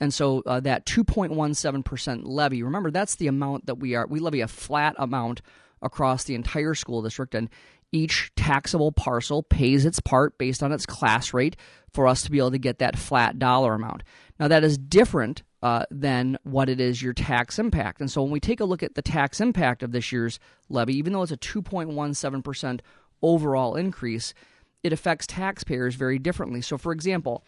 And 0.00 0.12
so 0.12 0.42
uh, 0.46 0.60
that 0.60 0.86
2.17% 0.86 2.22
levy, 2.24 2.62
remember 2.62 2.90
that's 2.90 3.16
the 3.16 3.26
amount 3.26 3.66
that 3.66 3.76
we 3.76 3.94
are 3.94 4.06
we 4.06 4.20
levy 4.20 4.40
a 4.40 4.48
flat 4.48 4.94
amount 4.98 5.40
across 5.82 6.24
the 6.24 6.34
entire 6.34 6.74
school 6.74 7.02
district 7.02 7.34
and 7.34 7.48
each 7.94 8.32
taxable 8.34 8.90
parcel 8.90 9.42
pays 9.42 9.86
its 9.86 10.00
part 10.00 10.36
based 10.36 10.62
on 10.62 10.72
its 10.72 10.84
class 10.84 11.32
rate 11.32 11.56
for 11.92 12.08
us 12.08 12.22
to 12.22 12.30
be 12.30 12.38
able 12.38 12.50
to 12.50 12.58
get 12.58 12.80
that 12.80 12.98
flat 12.98 13.38
dollar 13.38 13.74
amount. 13.74 14.02
Now, 14.40 14.48
that 14.48 14.64
is 14.64 14.76
different 14.76 15.44
uh, 15.62 15.84
than 15.92 16.36
what 16.42 16.68
it 16.68 16.80
is 16.80 17.00
your 17.00 17.12
tax 17.12 17.58
impact. 17.58 18.00
And 18.00 18.10
so, 18.10 18.22
when 18.22 18.32
we 18.32 18.40
take 18.40 18.58
a 18.58 18.64
look 18.64 18.82
at 18.82 18.96
the 18.96 19.02
tax 19.02 19.40
impact 19.40 19.82
of 19.82 19.92
this 19.92 20.10
year's 20.10 20.40
levy, 20.68 20.96
even 20.96 21.12
though 21.12 21.22
it's 21.22 21.30
a 21.30 21.36
2.17% 21.36 22.80
overall 23.22 23.76
increase, 23.76 24.34
it 24.82 24.92
affects 24.92 25.26
taxpayers 25.26 25.94
very 25.94 26.18
differently. 26.18 26.60
So, 26.60 26.76
for 26.76 26.92
example, 26.92 27.44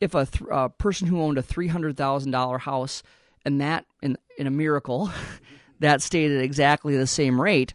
if 0.00 0.14
a 0.14 0.26
th- 0.26 0.48
uh, 0.50 0.68
person 0.68 1.08
who 1.08 1.20
owned 1.20 1.38
a 1.38 1.42
$300,000 1.42 2.60
house 2.60 3.02
and 3.44 3.60
that, 3.60 3.84
in, 4.00 4.16
in 4.38 4.46
a 4.46 4.50
miracle, 4.50 5.10
that 5.80 6.02
stayed 6.02 6.30
at 6.30 6.42
exactly 6.42 6.96
the 6.96 7.06
same 7.06 7.40
rate, 7.40 7.74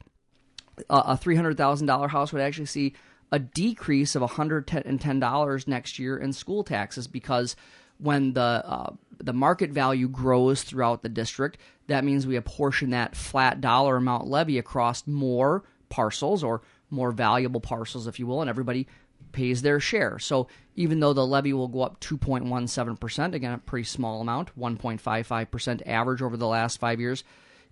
a 0.89 1.17
$300,000 1.17 2.09
house 2.09 2.33
would 2.33 2.41
actually 2.41 2.65
see 2.65 2.93
a 3.31 3.39
decrease 3.39 4.15
of 4.15 4.21
$110 4.21 5.67
next 5.67 5.99
year 5.99 6.17
in 6.17 6.33
school 6.33 6.63
taxes 6.63 7.07
because 7.07 7.55
when 7.97 8.33
the 8.33 8.41
uh, 8.41 8.93
the 9.23 9.33
market 9.33 9.71
value 9.71 10.07
grows 10.07 10.63
throughout 10.63 11.01
the 11.01 11.09
district. 11.09 11.57
That 11.87 12.03
means 12.03 12.27
we 12.27 12.35
apportion 12.35 12.89
that 12.91 13.15
flat 13.15 13.61
dollar 13.61 13.97
amount 13.97 14.27
levy 14.27 14.57
across 14.57 15.07
more 15.07 15.63
parcels 15.89 16.43
or 16.43 16.61
more 16.89 17.11
valuable 17.11 17.61
parcels, 17.61 18.07
if 18.07 18.19
you 18.19 18.27
will, 18.27 18.41
and 18.41 18.49
everybody 18.49 18.87
pays 19.31 19.61
their 19.61 19.79
share. 19.79 20.19
So 20.19 20.47
even 20.75 20.99
though 20.99 21.13
the 21.13 21.25
levy 21.25 21.53
will 21.53 21.67
go 21.67 21.81
up 21.81 21.99
2.17%, 22.01 23.33
again, 23.33 23.53
a 23.53 23.57
pretty 23.57 23.85
small 23.85 24.21
amount, 24.21 24.57
1.55% 24.59 25.87
average 25.87 26.21
over 26.21 26.37
the 26.37 26.47
last 26.47 26.79
five 26.79 26.99
years, 26.99 27.23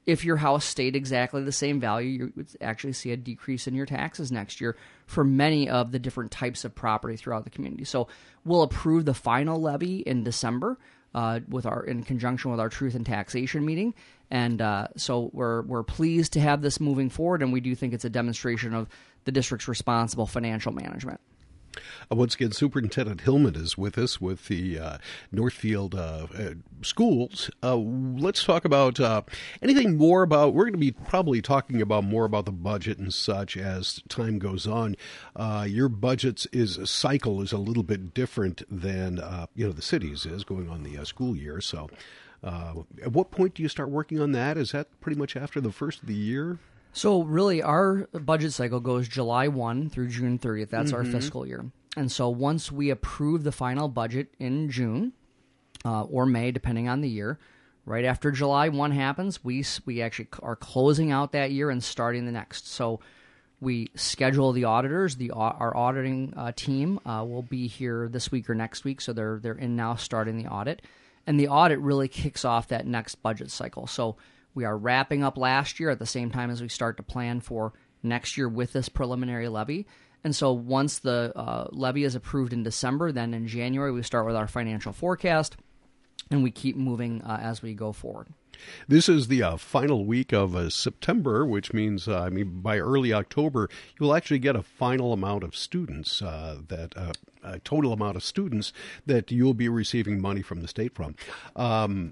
if 0.06 0.26
your 0.26 0.38
house 0.38 0.66
stayed 0.66 0.96
exactly 0.96 1.44
the 1.44 1.52
same 1.52 1.80
value, 1.80 2.10
you 2.10 2.34
would 2.36 2.48
actually 2.60 2.94
see 2.94 3.12
a 3.12 3.18
decrease 3.18 3.68
in 3.68 3.76
your 3.76 3.86
taxes 3.86 4.32
next 4.32 4.60
year 4.60 4.76
for 5.06 5.24
many 5.24 5.70
of 5.70 5.92
the 5.92 6.00
different 6.00 6.32
types 6.32 6.66
of 6.66 6.74
property 6.74 7.16
throughout 7.16 7.44
the 7.44 7.50
community. 7.50 7.84
So 7.84 8.08
we'll 8.44 8.64
approve 8.64 9.06
the 9.06 9.14
final 9.14 9.62
levy 9.62 10.00
in 10.00 10.24
December. 10.24 10.78
Uh, 11.14 11.42
with 11.50 11.66
our 11.66 11.84
in 11.84 12.04
conjunction 12.04 12.52
with 12.52 12.60
our 12.62 12.70
truth 12.70 12.96
and 12.96 13.06
taxation 13.06 13.66
meeting, 13.66 13.94
and 14.30 14.62
uh, 14.62 14.88
so 14.96 15.30
we're 15.34 15.62
we're 15.64 15.84
pleased 15.84 16.32
to 16.32 16.40
have 16.40 16.62
this 16.62 16.80
moving 16.80 17.10
forward, 17.10 17.42
and 17.42 17.52
we 17.52 17.60
do 17.60 17.76
think 17.76 17.94
it's 17.94 18.06
a 18.06 18.10
demonstration 18.10 18.74
of 18.74 18.88
the 19.26 19.32
district's 19.34 19.68
responsible 19.68 20.26
financial 20.26 20.72
management. 20.72 21.20
Uh, 22.12 22.16
once 22.16 22.36
again, 22.36 22.52
Superintendent 22.52 23.22
Hillmann 23.22 23.56
is 23.56 23.78
with 23.78 23.98
us 23.98 24.20
with 24.20 24.48
the 24.48 24.80
uh, 24.80 24.98
Northfield 25.32 25.96
uh, 25.96 26.28
uh 26.38 26.54
schools. 26.82 27.50
Uh, 27.62 27.76
let's 27.76 28.44
talk 28.44 28.66
about 28.66 29.00
uh, 29.00 29.22
anything 29.62 29.98
more 29.98 30.24
about. 30.24 30.54
We're 30.54 30.66
going 30.66 30.74
to 30.74 30.80
be 30.80 30.92
probably 30.92 31.42
talking 31.42 31.82
about 31.82 32.04
more 32.04 32.26
about 32.26 32.46
the 32.46 32.52
budget 32.52 32.98
and 32.98 33.14
such 33.14 33.56
as 33.56 34.02
time 34.10 34.40
goes 34.40 34.68
on. 34.68 34.96
your 35.68 35.90
budget's 35.90 36.46
is 36.48 36.80
cycle 36.90 37.42
is 37.42 37.52
a 37.52 37.58
little 37.58 37.84
bit 37.84 38.14
different 38.14 38.64
than 38.70 39.22
you 39.56 39.66
know 39.66 39.72
the 39.72 39.82
city's 39.82 40.26
is 40.26 40.44
going 40.44 40.70
on 40.70 40.84
the 40.84 41.04
school 41.06 41.36
year. 41.36 41.62
So, 41.62 41.90
at 42.44 43.12
what 43.12 43.32
point 43.32 43.56
do 43.56 43.64
you 43.64 43.70
start 43.70 43.90
working 43.90 44.20
on 44.20 44.32
that? 44.32 44.58
Is 44.58 44.72
that 44.72 44.88
pretty 45.02 45.18
much 45.18 45.36
after 45.36 45.62
the 45.62 45.72
first 45.72 46.02
of 46.02 46.08
the 46.08 46.16
year? 46.16 46.60
So 46.94 47.24
really, 47.24 47.62
our 47.64 48.08
budget 48.14 48.54
cycle 48.54 48.80
goes 48.80 49.08
July 49.08 49.48
one 49.48 49.90
through 49.90 50.10
June 50.10 50.38
thirtieth. 50.38 50.70
That's 50.70 50.92
mm-hmm. 50.92 51.06
our 51.06 51.06
fiscal 51.06 51.48
year. 51.48 51.66
And 51.98 52.12
so 52.12 52.30
once 52.30 52.72
we 52.72 52.90
approve 52.90 53.44
the 53.44 53.52
final 53.52 53.88
budget 53.88 54.34
in 54.40 54.70
June 54.70 55.14
uh, 55.84 56.04
or 56.04 56.26
May, 56.26 56.52
depending 56.52 56.88
on 56.88 57.02
the 57.02 57.10
year, 57.10 57.40
right 57.86 58.06
after 58.06 58.32
July 58.32 58.70
one 58.70 58.92
happens, 58.92 59.44
we 59.44 59.66
we 59.86 60.02
actually 60.02 60.30
are 60.42 60.56
closing 60.56 61.12
out 61.12 61.32
that 61.32 61.52
year 61.52 61.70
and 61.70 61.84
starting 61.84 62.26
the 62.26 62.32
next. 62.32 62.68
So 62.68 63.00
we 63.60 63.92
schedule 63.96 64.52
the 64.52 64.66
auditors. 64.66 65.16
The 65.16 65.32
our 65.32 65.76
auditing 65.76 66.34
uh, 66.36 66.52
team 66.56 67.00
uh, 67.06 67.24
will 67.28 67.44
be 67.44 67.68
here 67.68 68.10
this 68.10 68.32
week 68.32 68.50
or 68.50 68.56
next 68.56 68.84
week, 68.84 69.02
so 69.02 69.14
they're 69.14 69.40
they're 69.42 69.54
in 69.54 69.76
now 69.76 69.96
starting 69.96 70.38
the 70.38 70.48
audit, 70.48 70.82
and 71.26 71.40
the 71.40 71.48
audit 71.48 71.80
really 71.80 72.08
kicks 72.08 72.44
off 72.44 72.68
that 72.70 72.86
next 72.88 73.16
budget 73.16 73.52
cycle. 73.52 73.88
So 73.88 74.18
we 74.54 74.66
are 74.66 74.78
wrapping 74.78 75.24
up 75.24 75.38
last 75.38 75.80
year 75.80 75.90
at 75.90 76.00
the 76.00 76.06
same 76.06 76.32
time 76.32 76.50
as 76.50 76.62
we 76.62 76.68
start 76.68 76.98
to 76.98 77.04
plan 77.04 77.40
for 77.40 77.74
next 78.04 78.38
year 78.38 78.50
with 78.50 78.74
this 78.74 78.90
preliminary 78.90 79.48
levy. 79.48 79.88
And 80.24 80.36
so 80.36 80.52
once 80.52 81.00
the 81.00 81.32
uh, 81.36 81.68
levy 81.72 82.04
is 82.04 82.16
approved 82.16 82.54
in 82.54 82.64
December, 82.64 83.12
then 83.12 83.34
in 83.34 83.48
January 83.48 83.92
we 83.92 84.04
start 84.04 84.26
with 84.26 84.36
our 84.36 84.48
financial 84.48 84.94
forecast 84.94 85.58
and 86.30 86.44
we 86.44 86.52
keep 86.52 86.76
moving 86.76 87.22
uh, 87.24 87.40
as 87.42 87.62
we 87.62 87.74
go 87.74 87.92
forward. 87.92 88.28
This 88.88 89.10
is 89.10 89.28
the 89.28 89.42
uh, 89.42 89.58
final 89.58 90.06
week 90.06 90.32
of 90.32 90.56
uh, 90.56 90.70
September, 90.70 91.46
which 91.46 91.74
means, 91.74 92.08
uh, 92.08 92.22
I 92.22 92.30
mean, 92.30 92.62
by 92.62 92.78
early 92.78 93.12
October, 93.12 93.70
you'll 94.00 94.14
actually 94.14 94.40
get 94.40 94.56
a 94.56 94.62
final 94.62 95.14
amount 95.14 95.44
of 95.44 95.56
students 95.56 96.22
uh, 96.22 96.58
that 96.68 96.96
uh, 96.96 97.14
a 97.44 97.60
total 97.60 97.92
amount 97.92 98.18
of 98.18 98.24
students 98.24 98.72
that 99.06 99.32
you'll 99.32 99.54
be 99.54 99.70
receiving 99.70 100.22
money 100.22 100.42
from 100.42 100.62
the 100.62 100.68
state 100.68 100.94
from. 100.94 101.16
Um, 101.56 102.12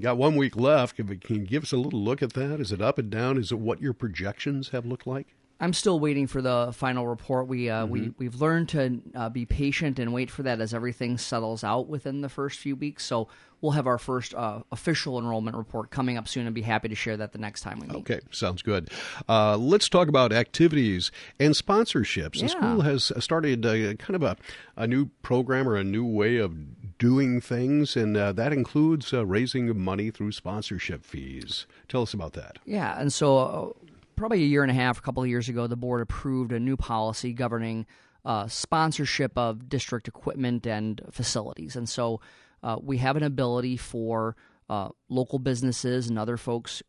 got 0.00 0.16
one 0.16 0.36
week 0.36 0.56
left. 0.56 0.96
Can 0.96 1.20
you 1.28 1.38
give 1.38 1.64
us 1.64 1.72
a 1.72 1.76
little 1.76 2.00
look 2.00 2.22
at 2.22 2.34
that? 2.34 2.60
Is 2.60 2.72
it 2.72 2.80
up 2.80 2.98
and 2.98 3.10
down? 3.10 3.38
Is 3.38 3.52
it 3.52 3.58
what 3.58 3.80
your 3.80 3.92
projections 3.92 4.70
have 4.70 4.86
looked 4.86 5.06
like? 5.06 5.34
I'm 5.60 5.72
still 5.72 5.98
waiting 5.98 6.26
for 6.26 6.40
the 6.40 6.70
final 6.72 7.06
report. 7.08 7.48
We 7.48 7.68
uh, 7.68 7.84
mm-hmm. 7.84 7.92
we 7.92 8.12
we've 8.18 8.40
learned 8.40 8.68
to 8.70 9.00
uh, 9.14 9.28
be 9.28 9.44
patient 9.44 9.98
and 9.98 10.12
wait 10.12 10.30
for 10.30 10.42
that 10.44 10.60
as 10.60 10.72
everything 10.72 11.18
settles 11.18 11.64
out 11.64 11.88
within 11.88 12.20
the 12.20 12.28
first 12.28 12.58
few 12.60 12.76
weeks. 12.76 13.04
So 13.04 13.28
we'll 13.60 13.72
have 13.72 13.86
our 13.86 13.98
first 13.98 14.34
uh, 14.34 14.60
official 14.70 15.18
enrollment 15.18 15.56
report 15.56 15.90
coming 15.90 16.16
up 16.16 16.28
soon, 16.28 16.46
and 16.46 16.54
be 16.54 16.62
happy 16.62 16.88
to 16.88 16.94
share 16.94 17.16
that 17.16 17.32
the 17.32 17.38
next 17.38 17.62
time 17.62 17.80
we 17.80 17.88
meet. 17.88 17.96
Okay, 17.96 18.20
sounds 18.30 18.62
good. 18.62 18.90
Uh, 19.28 19.56
let's 19.56 19.88
talk 19.88 20.08
about 20.08 20.32
activities 20.32 21.10
and 21.40 21.54
sponsorships. 21.54 22.36
Yeah. 22.36 22.42
The 22.42 22.48
school 22.48 22.80
has 22.82 23.12
started 23.18 23.66
uh, 23.66 23.94
kind 23.94 24.14
of 24.14 24.22
a, 24.22 24.36
a 24.76 24.86
new 24.86 25.06
program 25.22 25.68
or 25.68 25.76
a 25.76 25.84
new 25.84 26.06
way 26.06 26.36
of 26.36 26.98
doing 26.98 27.40
things, 27.40 27.96
and 27.96 28.16
uh, 28.16 28.32
that 28.32 28.52
includes 28.52 29.12
uh, 29.12 29.24
raising 29.26 29.76
money 29.78 30.10
through 30.10 30.32
sponsorship 30.32 31.04
fees. 31.04 31.66
Tell 31.88 32.02
us 32.02 32.14
about 32.14 32.34
that. 32.34 32.58
Yeah, 32.64 32.98
and 33.00 33.12
so 33.12 33.38
uh, 33.38 33.77
probably 34.18 34.42
a 34.42 34.46
year 34.46 34.62
and 34.62 34.70
a 34.70 34.74
half, 34.74 34.98
a 34.98 35.02
couple 35.02 35.22
of 35.22 35.28
years 35.28 35.48
ago, 35.48 35.66
the 35.66 35.76
board 35.76 36.00
approved 36.00 36.52
a 36.52 36.60
new 36.60 36.76
policy 36.76 37.32
governing 37.32 37.86
uh, 38.24 38.46
sponsorship 38.48 39.36
of 39.38 39.68
district 39.68 40.08
equipment 40.08 40.66
and 40.66 41.00
facilities, 41.10 41.76
and 41.76 41.88
so 41.88 42.20
uh, 42.62 42.76
we 42.82 42.98
have 42.98 43.16
an 43.16 43.22
ability 43.22 43.76
for 43.76 44.36
uh, 44.68 44.88
local 45.08 45.38
businesses 45.38 46.08
and 46.08 46.18
other 46.18 46.36
folks, 46.36 46.82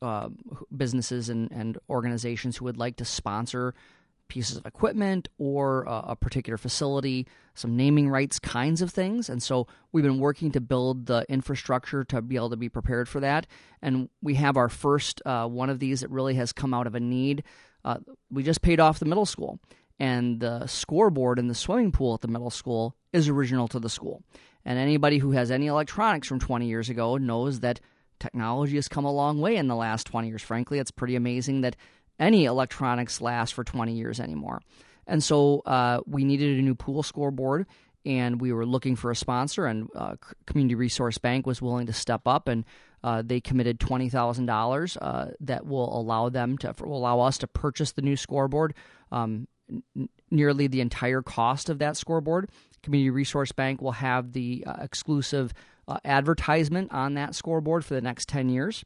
businesses 0.76 1.30
and, 1.30 1.50
and 1.52 1.78
organizations 1.90 2.58
who 2.58 2.66
would 2.66 2.78
like 2.78 2.98
to 2.98 3.06
sponsor 3.06 3.74
pieces 4.30 4.56
of 4.56 4.66
equipment 4.66 5.28
or 5.38 5.88
uh, 5.90 6.02
a 6.08 6.16
particular 6.16 6.58
facility, 6.58 7.28
some 7.54 7.76
naming 7.76 8.10
rights 8.10 8.40
kinds 8.40 8.82
of 8.82 8.92
things. 8.92 9.28
And 9.30 9.44
so 9.44 9.68
we've 9.92 10.04
been 10.04 10.20
working 10.20 10.52
to 10.52 10.62
build 10.62 11.08
the 11.08 11.26
infrastructure 11.28 12.06
to 12.06 12.22
be 12.22 12.38
able 12.38 12.52
to 12.52 12.58
be 12.58 12.70
prepared 12.70 13.10
for 13.10 13.20
that. 13.20 13.48
And 13.82 14.10
we 14.22 14.36
have 14.36 14.56
our 14.56 14.70
first 14.70 15.22
uh, 15.26 15.48
one 15.48 15.70
of 15.70 15.80
these 15.80 16.00
that 16.02 16.10
really 16.10 16.36
has 16.36 16.54
come 16.54 16.74
out 16.74 16.88
of 16.88 16.96
a 16.96 17.00
need. 17.00 17.44
Uh, 17.84 17.98
we 18.32 18.44
just 18.44 18.62
paid 18.62 18.80
off 18.80 19.00
the 19.00 19.06
middle 19.06 19.26
school, 19.26 19.60
and 20.00 20.40
the 20.40 20.66
scoreboard 20.68 21.40
in 21.40 21.48
the 21.48 21.56
swimming 21.56 21.92
pool 21.92 22.14
at 22.14 22.22
the 22.22 22.28
middle 22.28 22.50
school 22.50 22.96
is 23.12 23.28
original 23.28 23.68
to 23.68 23.80
the 23.80 23.90
school. 23.90 24.24
And 24.66 24.78
anybody 24.78 25.18
who 25.18 25.32
has 25.32 25.52
any 25.52 25.68
electronics 25.68 26.28
from 26.28 26.40
20 26.40 26.68
years 26.68 26.90
ago 26.90 27.18
knows 27.18 27.62
that 27.62 27.80
technology 28.20 28.76
has 28.76 28.88
come 28.88 29.06
a 29.06 29.12
long 29.12 29.40
way 29.40 29.56
in 29.56 29.68
the 29.68 29.76
last 29.76 30.06
20 30.08 30.28
years. 30.28 30.42
Frankly, 30.42 30.80
it's 30.80 30.92
pretty 30.92 31.16
amazing 31.16 31.62
that 31.62 31.76
any 32.20 32.46
electronics 32.46 33.22
last 33.22 33.54
for 33.54 33.64
20 33.64 33.94
years 33.94 34.20
anymore. 34.20 34.62
And 35.08 35.24
so 35.24 35.62
uh, 35.66 36.02
we 36.06 36.24
needed 36.24 36.60
a 36.60 36.62
new 36.62 36.76
pool 36.76 37.02
scoreboard, 37.02 37.66
and 38.06 38.40
we 38.40 38.54
were 38.54 38.66
looking 38.66 38.96
for 38.96 39.12
a 39.12 39.16
sponsor, 39.16 39.66
and 39.66 39.90
uh, 39.96 40.16
Community 40.46 40.76
Resource 40.76 41.18
Bank 41.18 41.48
was 41.48 41.62
willing 41.62 41.88
to 41.88 41.94
step 41.94 42.22
up, 42.28 42.48
and 42.48 42.64
uh, 43.04 43.24
they 43.26 43.42
committed 43.42 43.80
twenty 43.80 44.10
thousand 44.10 44.46
dollars 44.46 44.98
uh, 44.98 45.32
that 45.40 45.66
will 45.66 45.98
allow 46.00 46.30
them 46.30 46.58
to 46.60 46.74
allow 46.84 47.22
us 47.22 47.40
to 47.40 47.48
purchase 47.48 47.94
the 47.94 48.02
new 48.02 48.16
scoreboard. 48.16 48.74
Um, 49.12 49.48
n- 49.70 50.10
nearly 50.32 50.68
the 50.68 50.82
entire 50.82 51.22
cost 51.24 51.70
of 51.70 51.80
that 51.80 51.98
scoreboard. 51.98 52.50
Community 52.84 53.10
Resource 53.10 53.52
Bank 53.52 53.82
will 53.82 53.94
have 53.94 54.32
the 54.34 54.64
uh, 54.68 54.76
exclusive 54.82 55.54
uh, 55.88 55.98
advertisement 56.06 56.92
on 56.94 57.16
that 57.16 57.34
scoreboard 57.36 57.84
for 57.84 57.96
the 57.96 58.02
next 58.02 58.30
ten 58.30 58.48
years, 58.50 58.86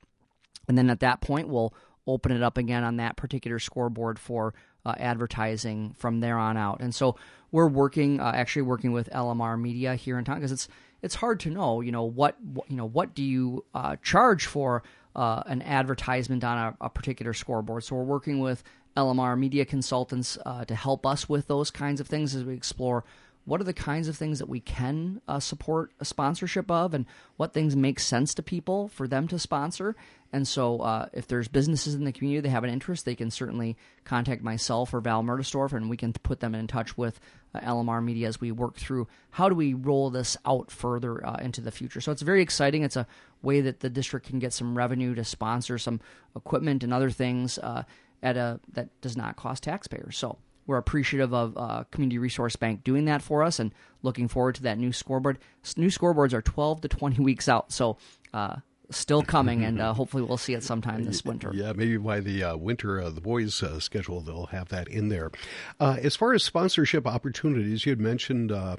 and 0.70 0.78
then 0.78 0.90
at 0.90 1.02
that 1.02 1.22
point 1.22 1.50
we'll 1.50 1.74
open 2.08 2.32
it 2.32 2.44
up 2.44 2.58
again 2.58 2.84
on 2.84 2.98
that 2.98 3.16
particular 3.16 3.60
scoreboard 3.60 4.20
for 4.20 4.54
uh, 4.86 4.94
advertising 4.98 5.96
from 5.98 6.20
there 6.20 6.38
on 6.38 6.58
out. 6.58 6.80
And 6.82 6.94
so 6.94 7.16
we're 7.52 7.68
working, 7.68 8.20
uh, 8.20 8.32
actually 8.36 8.64
working 8.64 8.92
with 8.92 9.10
LMR 9.12 9.60
Media 9.60 9.96
here 9.96 10.18
in 10.18 10.26
town 10.26 10.38
because 10.38 10.52
it's 10.52 10.68
it's 11.02 11.16
hard 11.16 11.42
to 11.42 11.50
know, 11.50 11.82
you 11.82 11.92
know, 11.92 12.04
what, 12.04 12.38
you 12.70 12.78
know 12.78 12.86
what 12.86 13.14
do 13.14 13.24
you 13.24 13.66
uh, 13.76 13.98
charge 14.02 14.46
for 14.46 14.84
uh, 15.16 15.44
an 15.46 15.62
advertisement 15.62 16.44
on 16.44 16.58
a, 16.58 16.86
a, 16.86 16.90
particular 16.90 17.34
scoreboard. 17.34 17.84
So 17.84 17.96
we're 17.96 18.04
working 18.04 18.40
with 18.40 18.64
LMR 18.98 19.38
Media 19.38 19.66
consultants 19.66 20.38
uh, 20.46 20.66
to 20.66 20.76
help 20.76 21.06
us 21.06 21.30
with 21.30 21.48
those 21.48 21.70
kinds 21.70 22.00
of 22.00 22.08
things 22.08 22.34
as 22.34 22.44
we 22.44 22.54
explore 22.54 23.04
what 23.46 23.60
are 23.60 23.66
the 23.66 23.74
kinds 23.74 24.08
of 24.08 24.16
things 24.16 24.40
that 24.40 24.48
we 24.48 24.60
can 24.60 25.22
uh, 25.28 25.40
support 25.40 25.92
a 26.00 26.06
sponsorship 26.06 26.72
of 26.72 26.94
and 26.94 27.06
what 27.36 27.54
things 27.54 27.76
make 27.76 28.00
sense 28.00 28.34
to 28.36 28.44
people 28.44 28.88
for 28.88 29.08
them 29.08 29.28
to 29.28 29.38
sponsor? 29.38 29.96
And 30.32 30.48
so 30.48 30.80
uh, 30.80 31.10
if 31.14 31.28
there's 31.28 31.48
businesses 31.48 31.94
in 31.94 32.06
the 32.06 32.12
community 32.12 32.42
that 32.42 32.50
have 32.50 32.64
an 32.64 32.70
interest 32.70 33.06
they 33.06 33.16
can 33.16 33.30
certainly 33.30 33.76
contact 34.06 34.42
myself 34.42 34.94
or 34.94 35.02
val 35.02 35.24
Mertesdorf 35.24 35.74
and 35.74 35.90
we 35.90 35.98
can 35.98 36.14
put 36.14 36.40
them 36.40 36.56
in 36.56 36.68
touch 36.68 36.98
with 36.98 37.20
uh, 37.54 37.60
lmr 37.60 38.04
media 38.04 38.28
as 38.28 38.42
we 38.42 38.52
work 38.52 38.78
through 38.78 39.08
how 39.32 39.50
do 39.50 39.56
we 39.56 39.74
roll 39.74 40.10
this 40.10 40.38
out 40.46 40.72
further 40.72 41.26
uh, 41.26 41.36
into 41.36 41.62
the 41.62 41.72
future. 41.72 42.02
So 42.02 42.12
it's 42.12 42.22
very 42.22 42.42
exciting. 42.42 42.84
It's 42.84 42.96
a 42.96 43.08
way 43.42 43.62
that 43.62 43.82
the 43.82 43.90
district 43.90 44.28
can 44.28 44.40
get 44.40 44.54
some 44.54 44.78
revenue 44.78 45.14
to 45.16 45.24
sponsor 45.24 45.78
some 45.78 46.00
equipment 46.36 46.84
and 46.84 46.94
other 46.94 47.12
things 47.12 47.60
uh, 47.60 47.84
at 48.24 48.38
a 48.38 48.60
that 48.72 48.90
does 49.02 49.18
not 49.18 49.36
cost 49.36 49.64
taxpayers. 49.64 50.18
So 50.18 50.38
we're 50.66 50.78
appreciative 50.78 51.34
of 51.34 51.58
uh, 51.58 51.84
Community 51.92 52.18
Resource 52.18 52.56
Bank 52.56 52.84
doing 52.84 53.06
that 53.06 53.22
for 53.22 53.44
us 53.44 53.60
and 53.60 53.74
looking 54.02 54.28
forward 54.28 54.56
to 54.56 54.64
that 54.64 54.78
new 54.78 54.92
scoreboard. 54.92 55.40
New 55.78 55.88
scoreboards 55.88 56.34
are 56.34 56.42
12 56.42 56.82
to 56.82 56.88
20 56.88 57.22
weeks 57.22 57.50
out, 57.50 57.72
so 57.72 57.98
uh, 58.34 58.58
still 58.96 59.22
coming, 59.22 59.64
and 59.64 59.82
uh, 59.82 59.94
hopefully 59.94 60.24
we'll 60.24 60.38
see 60.38 60.54
it 60.54 60.64
sometime 60.64 61.04
this 61.04 61.24
winter. 61.24 61.52
Yeah, 61.54 61.74
maybe 61.74 61.98
by 61.98 62.20
the 62.20 62.44
uh, 62.44 62.58
winter, 62.58 63.02
uh, 63.02 63.10
the 63.10 63.22
boys' 63.22 63.62
uh, 63.62 63.80
schedule, 63.80 64.22
they'll 64.22 64.48
have 64.48 64.70
that 64.70 64.88
in 64.88 65.10
there. 65.10 65.32
Uh, 65.80 65.98
as 66.02 66.16
far 66.16 66.34
as 66.34 66.44
sponsorship 66.44 67.08
opportunities, 67.08 67.86
you 67.86 67.92
had 67.92 68.00
mentioned 68.00 68.52
uh, 68.52 68.78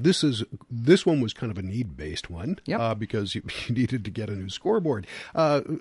this 0.00 0.22
is 0.22 0.44
this 0.70 1.06
one 1.06 1.20
was 1.20 1.32
kind 1.32 1.50
of 1.50 1.58
a 1.58 1.62
need 1.62 1.96
based 1.96 2.30
one 2.30 2.58
yep. 2.66 2.98
because 2.98 3.34
you, 3.34 3.42
you, 3.66 3.74
needed 3.74 4.04
to 4.04 4.10
get 4.10 4.28
a 4.28 4.34
new 4.34 4.48
scoreboard. 4.48 5.06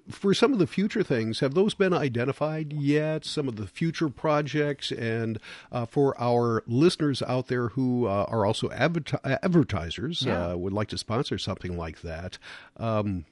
for 0.09 0.33
some 0.33 0.53
of 0.53 0.59
the 0.59 0.67
future 0.67 1.03
things, 1.03 1.39
have 1.39 1.53
those 1.53 1.73
been 1.73 1.93
identified 1.93 2.73
yet? 2.73 3.25
Some 3.25 3.47
of 3.47 3.55
the 3.55 3.67
future 3.67 4.09
projects, 4.09 4.91
and 4.91 5.39
for 5.87 6.19
our 6.21 6.63
listeners 6.67 7.21
out 7.21 7.47
there 7.47 7.69
who 7.69 8.05
are 8.07 8.45
also 8.45 8.69
advertisers, 8.71 10.23
yeah. 10.23 10.53
would 10.53 10.73
like 10.73 10.89
to 10.89 10.97
sponsor 10.97 11.37
something 11.37 11.77
like 11.77 12.01
that. 12.01 12.37
Um, 12.77 13.25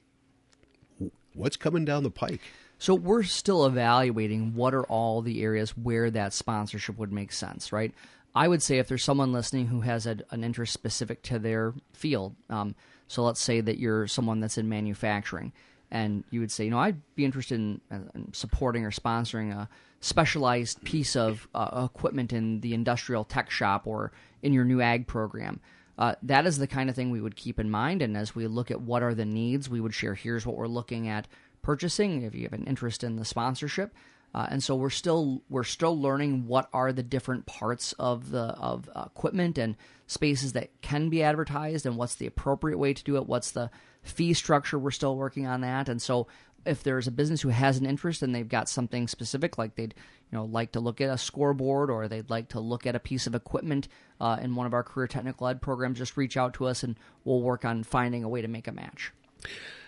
what's 1.44 1.56
coming 1.58 1.84
down 1.84 2.02
the 2.02 2.10
pike? 2.10 2.40
So 2.78 2.94
we're 2.94 3.22
still 3.22 3.66
evaluating 3.66 4.54
what 4.54 4.74
are 4.74 4.84
all 4.84 5.20
the 5.20 5.42
areas 5.42 5.76
where 5.76 6.10
that 6.10 6.32
sponsorship 6.32 6.98
would 6.98 7.12
make 7.12 7.32
sense, 7.32 7.70
right? 7.70 7.92
I 8.34 8.48
would 8.48 8.62
say 8.62 8.78
if 8.78 8.88
there's 8.88 9.04
someone 9.04 9.32
listening 9.32 9.66
who 9.66 9.82
has 9.82 10.06
a, 10.06 10.18
an 10.30 10.42
interest 10.42 10.72
specific 10.72 11.22
to 11.24 11.38
their 11.38 11.74
field, 11.92 12.34
um, 12.48 12.74
so 13.06 13.22
let's 13.22 13.42
say 13.42 13.60
that 13.60 13.78
you're 13.78 14.06
someone 14.08 14.40
that's 14.40 14.58
in 14.58 14.68
manufacturing, 14.68 15.52
and 15.90 16.24
you 16.30 16.40
would 16.40 16.50
say, 16.50 16.64
you 16.64 16.70
know, 16.70 16.78
I'd 16.78 17.00
be 17.14 17.24
interested 17.24 17.56
in, 17.60 17.80
uh, 17.92 17.98
in 18.14 18.32
supporting 18.32 18.84
or 18.84 18.90
sponsoring 18.90 19.54
a 19.54 19.68
specialized 20.00 20.82
piece 20.82 21.14
of 21.14 21.46
uh, 21.54 21.88
equipment 21.94 22.32
in 22.32 22.60
the 22.60 22.74
industrial 22.74 23.24
tech 23.24 23.50
shop 23.50 23.86
or 23.86 24.12
in 24.42 24.52
your 24.52 24.64
new 24.64 24.80
ag 24.80 25.06
program. 25.06 25.60
Uh, 25.96 26.14
that 26.22 26.46
is 26.46 26.58
the 26.58 26.66
kind 26.66 26.90
of 26.90 26.96
thing 26.96 27.10
we 27.10 27.20
would 27.20 27.36
keep 27.36 27.60
in 27.60 27.70
mind. 27.70 28.02
And 28.02 28.16
as 28.16 28.34
we 28.34 28.46
look 28.46 28.70
at 28.70 28.80
what 28.80 29.02
are 29.02 29.14
the 29.14 29.24
needs, 29.24 29.68
we 29.68 29.80
would 29.80 29.94
share 29.94 30.14
here's 30.14 30.44
what 30.44 30.56
we're 30.56 30.66
looking 30.66 31.08
at 31.08 31.28
purchasing 31.62 32.22
if 32.22 32.34
you 32.34 32.42
have 32.42 32.52
an 32.52 32.66
interest 32.66 33.02
in 33.02 33.16
the 33.16 33.24
sponsorship. 33.24 33.94
Uh, 34.34 34.46
and 34.50 34.62
so 34.62 34.74
we're 34.74 34.90
still 34.90 35.42
we're 35.48 35.62
still 35.62 35.98
learning 35.98 36.46
what 36.48 36.68
are 36.72 36.92
the 36.92 37.04
different 37.04 37.46
parts 37.46 37.92
of 37.94 38.30
the 38.30 38.42
of 38.42 38.90
uh, 38.94 39.04
equipment 39.06 39.58
and 39.58 39.76
spaces 40.08 40.52
that 40.52 40.70
can 40.82 41.08
be 41.08 41.22
advertised 41.22 41.86
and 41.86 41.96
what's 41.96 42.16
the 42.16 42.26
appropriate 42.26 42.76
way 42.76 42.92
to 42.92 43.04
do 43.04 43.16
it. 43.16 43.26
What's 43.26 43.52
the 43.52 43.70
fee 44.02 44.34
structure? 44.34 44.78
We're 44.78 44.90
still 44.90 45.16
working 45.16 45.46
on 45.46 45.60
that. 45.60 45.88
And 45.88 46.02
so 46.02 46.26
if 46.66 46.82
there's 46.82 47.06
a 47.06 47.12
business 47.12 47.42
who 47.42 47.48
has 47.50 47.78
an 47.78 47.86
interest 47.86 48.22
and 48.22 48.34
they've 48.34 48.48
got 48.48 48.68
something 48.68 49.08
specific, 49.08 49.58
like 49.58 49.74
they'd 49.74 49.94
you 50.30 50.38
know 50.38 50.44
like 50.44 50.72
to 50.72 50.80
look 50.80 51.00
at 51.00 51.10
a 51.10 51.18
scoreboard 51.18 51.90
or 51.90 52.08
they'd 52.08 52.30
like 52.30 52.48
to 52.48 52.60
look 52.60 52.86
at 52.86 52.96
a 52.96 53.00
piece 53.00 53.26
of 53.26 53.34
equipment 53.34 53.88
uh, 54.20 54.38
in 54.40 54.54
one 54.54 54.66
of 54.66 54.74
our 54.74 54.82
career 54.82 55.06
technical 55.06 55.46
ed 55.46 55.60
programs, 55.60 55.98
just 55.98 56.16
reach 56.16 56.36
out 56.36 56.54
to 56.54 56.66
us 56.66 56.82
and 56.82 56.96
we'll 57.24 57.40
work 57.40 57.64
on 57.64 57.82
finding 57.82 58.24
a 58.24 58.28
way 58.28 58.42
to 58.42 58.48
make 58.48 58.68
a 58.68 58.72
match. 58.72 59.12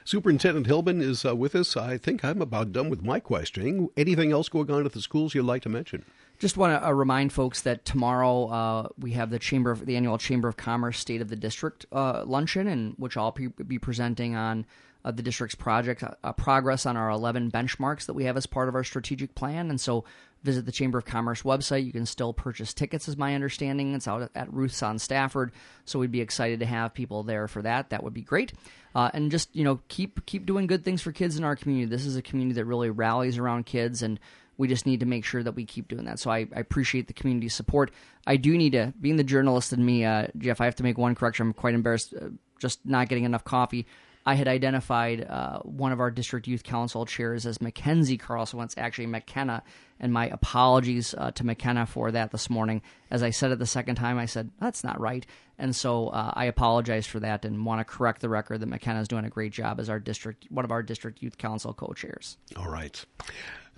Superintendent 0.04 0.68
Hillmann 0.68 1.02
is 1.02 1.24
uh, 1.24 1.34
with 1.34 1.56
us. 1.56 1.76
I 1.76 1.98
think 1.98 2.24
I'm 2.24 2.40
about 2.40 2.70
done 2.70 2.90
with 2.90 3.02
my 3.02 3.18
questioning. 3.18 3.88
Anything 3.96 4.30
else 4.30 4.48
going 4.48 4.70
on 4.70 4.86
at 4.86 4.92
the 4.92 5.00
schools 5.00 5.34
you'd 5.34 5.46
like 5.46 5.62
to 5.62 5.68
mention? 5.68 6.04
Just 6.38 6.56
want 6.56 6.80
to 6.80 6.86
uh, 6.86 6.92
remind 6.92 7.32
folks 7.32 7.62
that 7.62 7.84
tomorrow 7.84 8.46
uh, 8.46 8.88
we 8.98 9.12
have 9.12 9.30
the 9.30 9.38
Chamber 9.40 9.72
of 9.72 9.84
the 9.84 9.96
annual 9.96 10.16
Chamber 10.16 10.48
of 10.48 10.56
Commerce 10.56 11.00
State 11.00 11.22
of 11.22 11.28
the 11.28 11.34
District 11.34 11.86
uh, 11.90 12.22
luncheon, 12.24 12.68
in 12.68 12.94
which 12.98 13.16
I'll 13.16 13.32
be 13.32 13.78
presenting 13.80 14.36
on 14.36 14.64
uh, 15.06 15.12
the 15.12 15.22
district's 15.22 15.54
project 15.54 16.02
uh, 16.02 16.32
progress 16.32 16.84
on 16.84 16.96
our 16.96 17.08
11 17.10 17.52
benchmarks 17.52 18.06
that 18.06 18.14
we 18.14 18.24
have 18.24 18.36
as 18.36 18.44
part 18.44 18.68
of 18.68 18.74
our 18.74 18.82
strategic 18.82 19.36
plan. 19.36 19.70
And 19.70 19.80
so 19.80 20.04
visit 20.42 20.66
the 20.66 20.72
Chamber 20.72 20.98
of 20.98 21.04
Commerce 21.04 21.42
website. 21.42 21.86
You 21.86 21.92
can 21.92 22.06
still 22.06 22.32
purchase 22.32 22.74
tickets, 22.74 23.06
is 23.06 23.16
my 23.16 23.36
understanding. 23.36 23.94
It's 23.94 24.08
out 24.08 24.28
at 24.34 24.52
Ruth's 24.52 24.82
on 24.82 24.98
Stafford, 24.98 25.52
so 25.84 26.00
we'd 26.00 26.10
be 26.10 26.20
excited 26.20 26.58
to 26.58 26.66
have 26.66 26.92
people 26.92 27.22
there 27.22 27.46
for 27.46 27.62
that. 27.62 27.90
That 27.90 28.02
would 28.02 28.14
be 28.14 28.22
great. 28.22 28.52
Uh, 28.96 29.10
and 29.14 29.30
just 29.30 29.54
you 29.54 29.62
know, 29.62 29.80
keep 29.86 30.26
keep 30.26 30.44
doing 30.44 30.66
good 30.66 30.84
things 30.84 31.02
for 31.02 31.12
kids 31.12 31.38
in 31.38 31.44
our 31.44 31.54
community. 31.54 31.86
This 31.86 32.04
is 32.04 32.16
a 32.16 32.22
community 32.22 32.54
that 32.54 32.64
really 32.64 32.90
rallies 32.90 33.38
around 33.38 33.66
kids, 33.66 34.02
and 34.02 34.18
we 34.56 34.66
just 34.66 34.86
need 34.86 35.00
to 35.00 35.06
make 35.06 35.24
sure 35.24 35.42
that 35.42 35.52
we 35.52 35.64
keep 35.64 35.86
doing 35.86 36.06
that. 36.06 36.18
So 36.18 36.30
I, 36.30 36.48
I 36.54 36.60
appreciate 36.60 37.06
the 37.06 37.12
community 37.12 37.48
support. 37.48 37.92
I 38.26 38.36
do 38.36 38.56
need 38.56 38.72
to, 38.72 38.92
being 39.00 39.16
the 39.16 39.24
journalist 39.24 39.72
in 39.72 39.84
me, 39.84 40.04
uh, 40.04 40.28
Jeff. 40.38 40.60
I 40.60 40.64
have 40.64 40.76
to 40.76 40.82
make 40.82 40.98
one 40.98 41.14
correction. 41.14 41.46
I'm 41.46 41.52
quite 41.52 41.74
embarrassed, 41.74 42.14
uh, 42.20 42.28
just 42.58 42.84
not 42.84 43.08
getting 43.08 43.24
enough 43.24 43.44
coffee. 43.44 43.86
I 44.26 44.34
had 44.34 44.48
identified 44.48 45.22
uh, 45.22 45.60
one 45.60 45.92
of 45.92 46.00
our 46.00 46.10
district 46.10 46.48
youth 46.48 46.64
council 46.64 47.06
chairs 47.06 47.46
as 47.46 47.60
Mackenzie 47.60 48.18
Carlson. 48.18 48.58
It's 48.60 48.74
actually 48.76 49.06
McKenna, 49.06 49.62
and 50.00 50.12
my 50.12 50.26
apologies 50.26 51.14
uh, 51.16 51.30
to 51.30 51.46
McKenna 51.46 51.86
for 51.86 52.10
that 52.10 52.32
this 52.32 52.50
morning. 52.50 52.82
As 53.08 53.22
I 53.22 53.30
said 53.30 53.52
it 53.52 53.60
the 53.60 53.66
second 53.66 53.94
time, 53.94 54.18
I 54.18 54.26
said 54.26 54.50
that's 54.60 54.82
not 54.82 55.00
right, 55.00 55.24
and 55.58 55.74
so 55.74 56.08
uh, 56.08 56.32
I 56.34 56.46
apologize 56.46 57.06
for 57.06 57.20
that 57.20 57.44
and 57.44 57.64
want 57.64 57.80
to 57.80 57.84
correct 57.84 58.20
the 58.20 58.28
record 58.28 58.60
that 58.60 58.66
McKenna 58.66 59.00
is 59.00 59.06
doing 59.06 59.24
a 59.24 59.30
great 59.30 59.52
job 59.52 59.78
as 59.78 59.88
our 59.88 60.00
district, 60.00 60.46
one 60.50 60.64
of 60.64 60.72
our 60.72 60.82
district 60.82 61.22
youth 61.22 61.38
council 61.38 61.72
co-chairs. 61.72 62.36
All 62.56 62.68
right. 62.68 63.04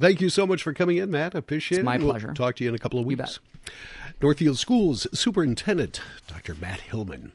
Thank 0.01 0.21
you 0.21 0.31
so 0.31 0.47
much 0.47 0.63
for 0.63 0.73
coming 0.73 0.97
in, 0.97 1.11
Matt. 1.11 1.35
I 1.35 1.41
appreciate 1.41 1.79
it's 1.79 1.83
it. 1.83 1.85
My 1.85 1.99
we'll 1.99 2.11
pleasure. 2.11 2.33
Talk 2.33 2.57
to 2.57 2.65
you 2.65 2.71
in 2.71 2.75
a 2.75 2.79
couple 2.79 3.01
of 3.01 3.05
weeks. 3.05 3.41
Northfield 4.23 4.57
Schools 4.57 5.07
Superintendent 5.13 6.01
Dr. 6.27 6.55
Matt 6.55 6.81
Hillmann. 6.81 7.33